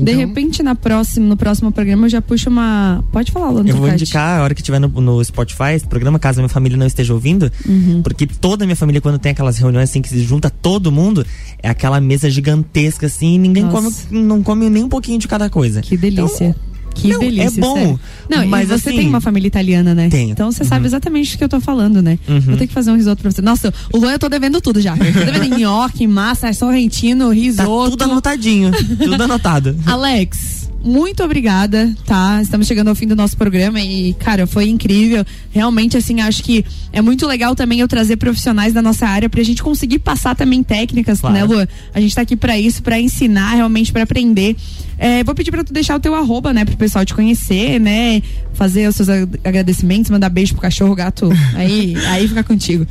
Então... 0.00 0.14
De 0.14 0.18
repente, 0.18 0.62
na 0.62 0.74
próxima, 0.74 1.26
no 1.26 1.36
próximo 1.36 1.70
programa, 1.72 2.06
eu 2.06 2.10
já 2.10 2.22
puxo 2.22 2.48
uma. 2.50 3.04
Pode 3.12 3.30
falar, 3.32 3.50
Lando 3.50 3.68
Eu 3.68 3.76
vou 3.76 3.88
indicar 3.88 4.40
a 4.40 4.42
hora 4.42 4.54
que 4.54 4.62
tiver 4.62 4.78
no, 4.78 4.88
no 4.88 5.24
Spotify, 5.24 5.72
esse 5.74 5.86
programa, 5.86 6.18
caso 6.18 6.40
a 6.40 6.42
minha 6.42 6.48
família 6.48 6.76
não 6.76 6.86
esteja 6.86 7.12
ouvindo, 7.12 7.50
uhum. 7.66 8.02
porque 8.02 8.26
toda 8.26 8.64
a 8.64 8.66
minha 8.66 8.76
família, 8.76 9.00
quando 9.00 9.18
tem 9.18 9.32
aquelas 9.32 9.58
reuniões 9.58 9.90
assim 9.90 10.02
que 10.02 10.08
se 10.08 10.20
junta 10.22 10.50
todo 10.50 10.90
mundo, 10.90 11.24
é 11.62 11.68
aquela 11.68 12.00
mesa 12.00 12.30
gigantesca 12.30 13.06
assim, 13.06 13.34
e 13.34 13.38
ninguém 13.38 13.68
come, 13.68 13.90
não 14.10 14.42
come 14.42 14.70
nem 14.70 14.84
um 14.84 14.88
pouquinho 14.88 15.18
de 15.18 15.28
cada 15.28 15.48
coisa. 15.50 15.80
Que 15.80 15.96
delícia. 15.96 16.46
Então, 16.46 16.70
que 17.00 17.08
não, 17.08 17.20
delícia. 17.20 17.58
É 17.58 17.60
bom. 17.60 17.74
Sério. 17.74 18.00
Não, 18.28 18.46
mas 18.46 18.68
você 18.68 18.88
assim, 18.88 18.98
tem 18.98 19.08
uma 19.08 19.20
família 19.20 19.48
italiana, 19.48 19.94
né? 19.94 20.08
Tenho. 20.08 20.30
Então 20.30 20.50
você 20.50 20.62
uhum. 20.62 20.68
sabe 20.68 20.86
exatamente 20.86 21.34
o 21.34 21.38
que 21.38 21.44
eu 21.44 21.48
tô 21.48 21.60
falando, 21.60 22.02
né? 22.02 22.18
Uhum. 22.28 22.40
Vou 22.40 22.56
ter 22.56 22.66
que 22.66 22.72
fazer 22.72 22.90
um 22.90 22.96
risoto 22.96 23.22
pra 23.22 23.30
você. 23.30 23.42
Nossa, 23.42 23.72
o 23.92 23.98
Luan 23.98 24.12
eu 24.12 24.18
tô 24.18 24.28
devendo 24.28 24.60
tudo 24.60 24.80
já. 24.80 24.96
Eu 24.96 25.26
tô 25.26 25.32
devendo 25.32 25.58
nhoque, 25.58 26.06
massa, 26.06 26.52
sorrentino, 26.52 27.30
risoto. 27.30 27.96
Tá 27.96 28.04
tudo 28.04 28.04
anotadinho. 28.04 28.70
tudo 28.98 29.22
anotado. 29.22 29.76
Alex, 29.86 30.69
muito 30.82 31.22
obrigada, 31.22 31.94
tá? 32.06 32.40
Estamos 32.40 32.66
chegando 32.66 32.88
ao 32.88 32.94
fim 32.94 33.06
do 33.06 33.14
nosso 33.14 33.36
programa 33.36 33.80
e, 33.80 34.14
cara, 34.14 34.46
foi 34.46 34.68
incrível. 34.68 35.24
Realmente, 35.50 35.96
assim, 35.96 36.20
acho 36.20 36.42
que 36.42 36.64
é 36.92 37.02
muito 37.02 37.26
legal 37.26 37.54
também 37.54 37.80
eu 37.80 37.88
trazer 37.88 38.16
profissionais 38.16 38.72
da 38.72 38.80
nossa 38.80 39.06
área 39.06 39.28
pra 39.28 39.42
gente 39.42 39.62
conseguir 39.62 39.98
passar 39.98 40.34
também 40.34 40.62
técnicas, 40.62 41.20
claro. 41.20 41.34
né, 41.34 41.44
Lu? 41.44 41.68
A 41.94 42.00
gente 42.00 42.14
tá 42.14 42.22
aqui 42.22 42.36
para 42.36 42.58
isso, 42.58 42.82
para 42.82 42.98
ensinar, 42.98 43.54
realmente 43.54 43.92
para 43.92 44.02
aprender. 44.04 44.56
É, 44.98 45.22
vou 45.22 45.34
pedir 45.34 45.50
para 45.50 45.64
tu 45.64 45.72
deixar 45.72 45.96
o 45.96 46.00
teu 46.00 46.14
arroba, 46.14 46.52
né, 46.52 46.64
pro 46.64 46.76
pessoal 46.76 47.04
te 47.04 47.14
conhecer, 47.14 47.78
né? 47.78 48.22
Fazer 48.54 48.88
os 48.88 48.96
seus 48.96 49.08
agradecimentos, 49.08 50.10
mandar 50.10 50.28
beijo 50.28 50.52
pro 50.54 50.62
cachorro, 50.62 50.94
gato. 50.94 51.30
Aí, 51.54 51.94
aí 52.06 52.26
fica 52.28 52.42
contigo. 52.42 52.86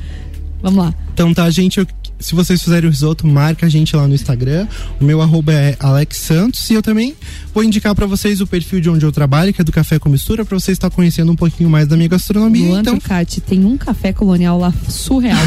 Vamos 0.61 0.83
lá. 0.83 0.93
Então 1.13 1.33
tá, 1.33 1.49
gente, 1.49 1.79
eu 1.79 1.87
se 2.19 2.35
vocês 2.35 2.61
fizerem 2.61 2.87
o 2.87 2.91
risoto, 2.91 3.25
marca 3.25 3.65
a 3.65 3.69
gente 3.69 3.95
lá 3.95 4.07
no 4.07 4.13
Instagram. 4.13 4.67
O 4.99 5.03
meu 5.05 5.21
arroba 5.21 5.53
é 5.53 5.77
Alex 5.79 6.17
Santos 6.17 6.69
e 6.69 6.73
eu 6.73 6.81
também 6.81 7.15
vou 7.53 7.63
indicar 7.63 7.95
para 7.95 8.05
vocês 8.05 8.41
o 8.41 8.47
perfil 8.47 8.81
de 8.81 8.89
onde 8.89 9.05
eu 9.05 9.11
trabalho, 9.11 9.53
que 9.53 9.61
é 9.61 9.63
do 9.63 9.71
Café 9.71 9.97
com 9.97 10.09
Mistura, 10.09 10.43
para 10.43 10.59
vocês 10.59 10.75
estar 10.75 10.89
conhecendo 10.89 11.31
um 11.31 11.35
pouquinho 11.35 11.69
mais 11.69 11.87
da 11.87 11.95
minha 11.95 12.09
gastronomia. 12.09 12.67
Luan 12.67 12.81
então, 12.81 12.99
Turcati, 12.99 13.39
tem 13.39 13.65
um 13.65 13.77
café 13.77 14.11
colonial 14.11 14.59
lá 14.59 14.73
surreal. 14.89 15.39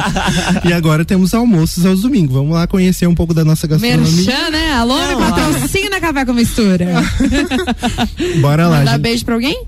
e 0.64 0.72
agora 0.72 1.04
temos 1.04 1.34
almoços 1.34 1.84
aos 1.84 2.00
domingos. 2.00 2.34
Vamos 2.34 2.54
lá 2.54 2.66
conhecer 2.66 3.06
um 3.06 3.14
pouco 3.14 3.34
da 3.34 3.44
nossa 3.44 3.66
gastronomia. 3.66 4.10
Merchan, 4.10 4.50
né? 4.50 4.72
Alô, 4.72 4.96
me 5.08 5.16
patrocina 5.16 6.00
Café 6.00 6.24
com 6.24 6.32
Mistura. 6.32 6.86
Bora 8.40 8.66
lá. 8.66 8.78
Mandar 8.78 8.92
gente. 8.92 9.02
beijo 9.02 9.24
pra 9.24 9.34
alguém? 9.34 9.64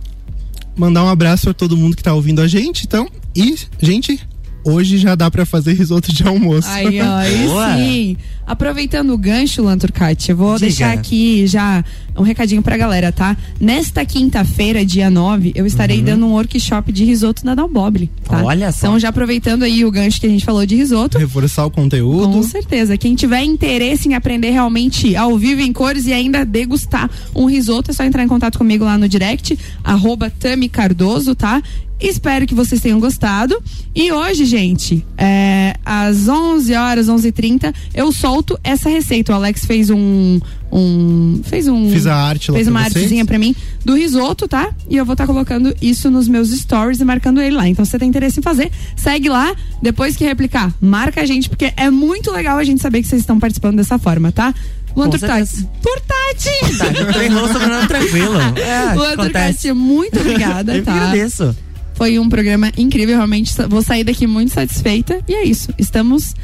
Mandar 0.75 1.05
um 1.05 1.09
abraço 1.09 1.45
para 1.45 1.55
todo 1.55 1.77
mundo 1.77 1.97
que 1.97 2.03
tá 2.03 2.15
ouvindo 2.15 2.41
a 2.41 2.49
gente, 2.49 2.85
então. 2.85 3.09
E, 3.35 3.57
gente, 3.81 4.21
hoje 4.67 4.99
já 4.99 5.15
dá 5.15 5.31
para 5.31 5.47
fazer 5.47 5.75
risoto 5.75 6.13
de 6.13 6.23
almoço. 6.27 6.69
Aí, 6.69 7.01
ó, 7.01 7.17
aí 7.17 7.47
sim. 7.87 8.17
Aproveitando 8.47 9.13
o 9.13 9.19
gancho, 9.19 9.61
Lanturcati, 9.61 10.31
eu 10.31 10.37
vou 10.37 10.55
Diga. 10.55 10.61
deixar 10.67 10.93
aqui 10.93 11.49
já 11.49 11.85
um 12.17 12.23
recadinho 12.23 12.63
pra 12.63 12.77
galera, 12.77 13.11
tá? 13.11 13.37
Nesta 13.61 14.05
quinta-feira, 14.05 14.85
dia 14.85 15.11
9, 15.11 15.51
eu 15.57 15.67
estarei 15.67 16.01
dando 16.01 16.27
um 16.27 16.31
workshop 16.33 16.93
de 16.93 17.05
risoto 17.05 17.45
na 17.45 17.57
Dalbobile, 17.57 18.09
tá? 18.25 18.45
Olha 18.45 18.71
só. 18.71 18.87
Então, 18.87 18.99
já 19.01 19.09
aproveitando 19.09 19.65
aí 19.65 19.85
o 19.85 19.91
gancho 19.91 20.21
que 20.21 20.27
a 20.27 20.31
gente 20.31 20.45
falou 20.45 20.65
de 20.65 20.77
risoto, 20.77 21.19
Reforçar 21.19 21.67
o 21.67 21.71
conteúdo. 21.73 22.31
com 22.31 22.43
certeza. 22.45 22.97
Quem 22.97 23.17
tiver 23.17 23.43
interesse 23.43 24.09
em 24.09 24.15
aprender 24.15 24.51
realmente 24.51 25.17
ao 25.17 25.37
vivo 25.37 25.61
em 25.61 25.73
cores 25.73 26.07
e 26.07 26.13
ainda 26.13 26.45
degustar 26.45 27.11
um 27.35 27.47
risoto, 27.47 27.91
é 27.91 27.95
só 27.95 28.05
entrar 28.05 28.23
em 28.23 28.29
contato 28.29 28.59
comigo 28.59 28.85
lá 28.85 28.97
no 28.97 29.09
direct, 29.09 29.59
arroba 29.83 30.31
Tami 30.31 30.69
Cardoso, 30.69 31.35
tá? 31.35 31.61
Espero 32.01 32.47
que 32.47 32.55
vocês 32.55 32.81
tenham 32.81 33.01
gostado. 33.01 33.61
E 33.95 34.13
hoje, 34.13 34.45
gente, 34.45 35.05
é, 35.17 35.75
às 35.85 36.29
11 36.29 36.75
horas, 36.75 37.07
11h30, 37.09 37.75
eu 37.95 38.13
solto 38.13 38.59
essa 38.63 38.89
receita. 38.91 39.33
O 39.33 39.35
Alex 39.35 39.65
fez 39.65 39.89
um. 39.89 40.39
um 40.71 41.41
fez 41.45 41.67
um. 41.69 41.91
Fiz 41.91 42.07
a 42.07 42.15
arte 42.15 42.51
lá 42.51 42.57
Fez 42.57 42.67
pra 42.69 42.75
uma 42.75 42.81
vocês. 42.83 42.97
artezinha 42.97 43.25
pra 43.25 43.39
mim 43.39 43.57
do 43.85 43.95
risoto, 43.95 44.47
tá? 44.47 44.75
E 44.91 44.97
eu 44.97 45.07
vou 45.07 45.15
estar 45.15 45.27
colocando 45.27 45.75
isso 45.81 46.11
nos 46.11 46.29
meus 46.29 46.51
stories 46.51 47.01
e 47.01 47.05
marcando 47.05 47.41
ele 47.41 47.57
lá. 47.57 47.67
Então, 47.67 47.85
se 47.85 47.93
você 47.93 47.99
tem 47.99 48.09
interesse 48.11 48.41
em 48.41 48.43
fazer, 48.43 48.71
segue 48.95 49.29
lá. 49.31 49.55
Depois 49.81 50.17
que 50.17 50.25
replicar, 50.25 50.75
marca 50.81 51.23
a 51.23 51.27
gente, 51.27 51.49
porque 51.49 51.73
é 51.79 51.89
muito 51.91 52.31
legal 52.31 52.59
a 52.59 52.65
gente 52.65 52.83
saber 52.83 53.01
que 53.01 53.09
vocês 53.09 53.23
estão 53.23 53.39
participando 53.41 53.77
dessa 53.77 53.99
forma, 53.99 54.31
tá? 54.31 54.55
Luan 54.95 55.07
Com 55.11 55.19
Turtati. 55.19 55.69
Turtati! 55.83 56.79
Tá, 56.79 57.13
treinou 57.13 57.47
sobrenome 57.49 57.87
tranquilo. 57.87 58.35
É, 58.57 58.95
Luan 58.95 59.13
acontece. 59.13 59.69
Turcati, 59.69 59.73
muito 59.73 60.19
obrigada, 60.21 60.75
Eu 60.75 60.81
que 60.81 60.87
tá? 60.87 60.93
agradeço. 60.95 61.57
Foi 61.97 62.19
um 62.19 62.29
programa 62.29 62.71
incrível, 62.77 63.17
realmente 63.17 63.53
vou 63.69 63.83
sair 63.83 64.05
daqui 64.05 64.27
muito 64.27 64.53
satisfeita. 64.53 65.21
E 65.27 65.35
é 65.35 65.45
isso, 65.45 65.73
estamos... 65.79 66.35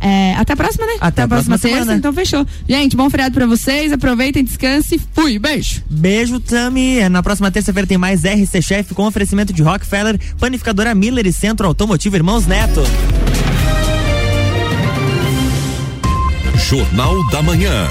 é, 0.00 0.34
até 0.36 0.52
a 0.52 0.56
próxima, 0.56 0.86
né? 0.86 0.92
Até 1.00 1.22
a 1.22 1.28
próxima 1.28 1.58
terça, 1.58 1.78
semana. 1.80 1.96
então 1.98 2.12
fechou. 2.12 2.46
Gente, 2.68 2.96
bom 2.96 3.10
feriado 3.10 3.34
pra 3.34 3.44
vocês, 3.46 3.92
aproveitem, 3.92 4.44
descanse, 4.44 5.00
fui, 5.12 5.38
beijo! 5.38 5.82
Beijo, 5.90 6.38
Tami. 6.40 6.98
É, 7.00 7.08
Na 7.08 7.22
próxima 7.22 7.50
terça-feira 7.50 7.86
tem 7.86 7.98
mais 7.98 8.22
RC 8.24 8.62
Chef 8.62 8.94
com 8.94 9.04
oferecimento 9.06 9.52
de 9.52 9.62
Rockefeller, 9.62 10.18
Panificadora 10.38 10.94
Miller 10.94 11.26
e 11.26 11.32
Centro 11.32 11.66
Automotivo 11.66 12.14
Irmãos 12.16 12.46
Neto. 12.46 12.82
Jornal 16.68 17.28
da 17.30 17.42
Manhã. 17.42 17.88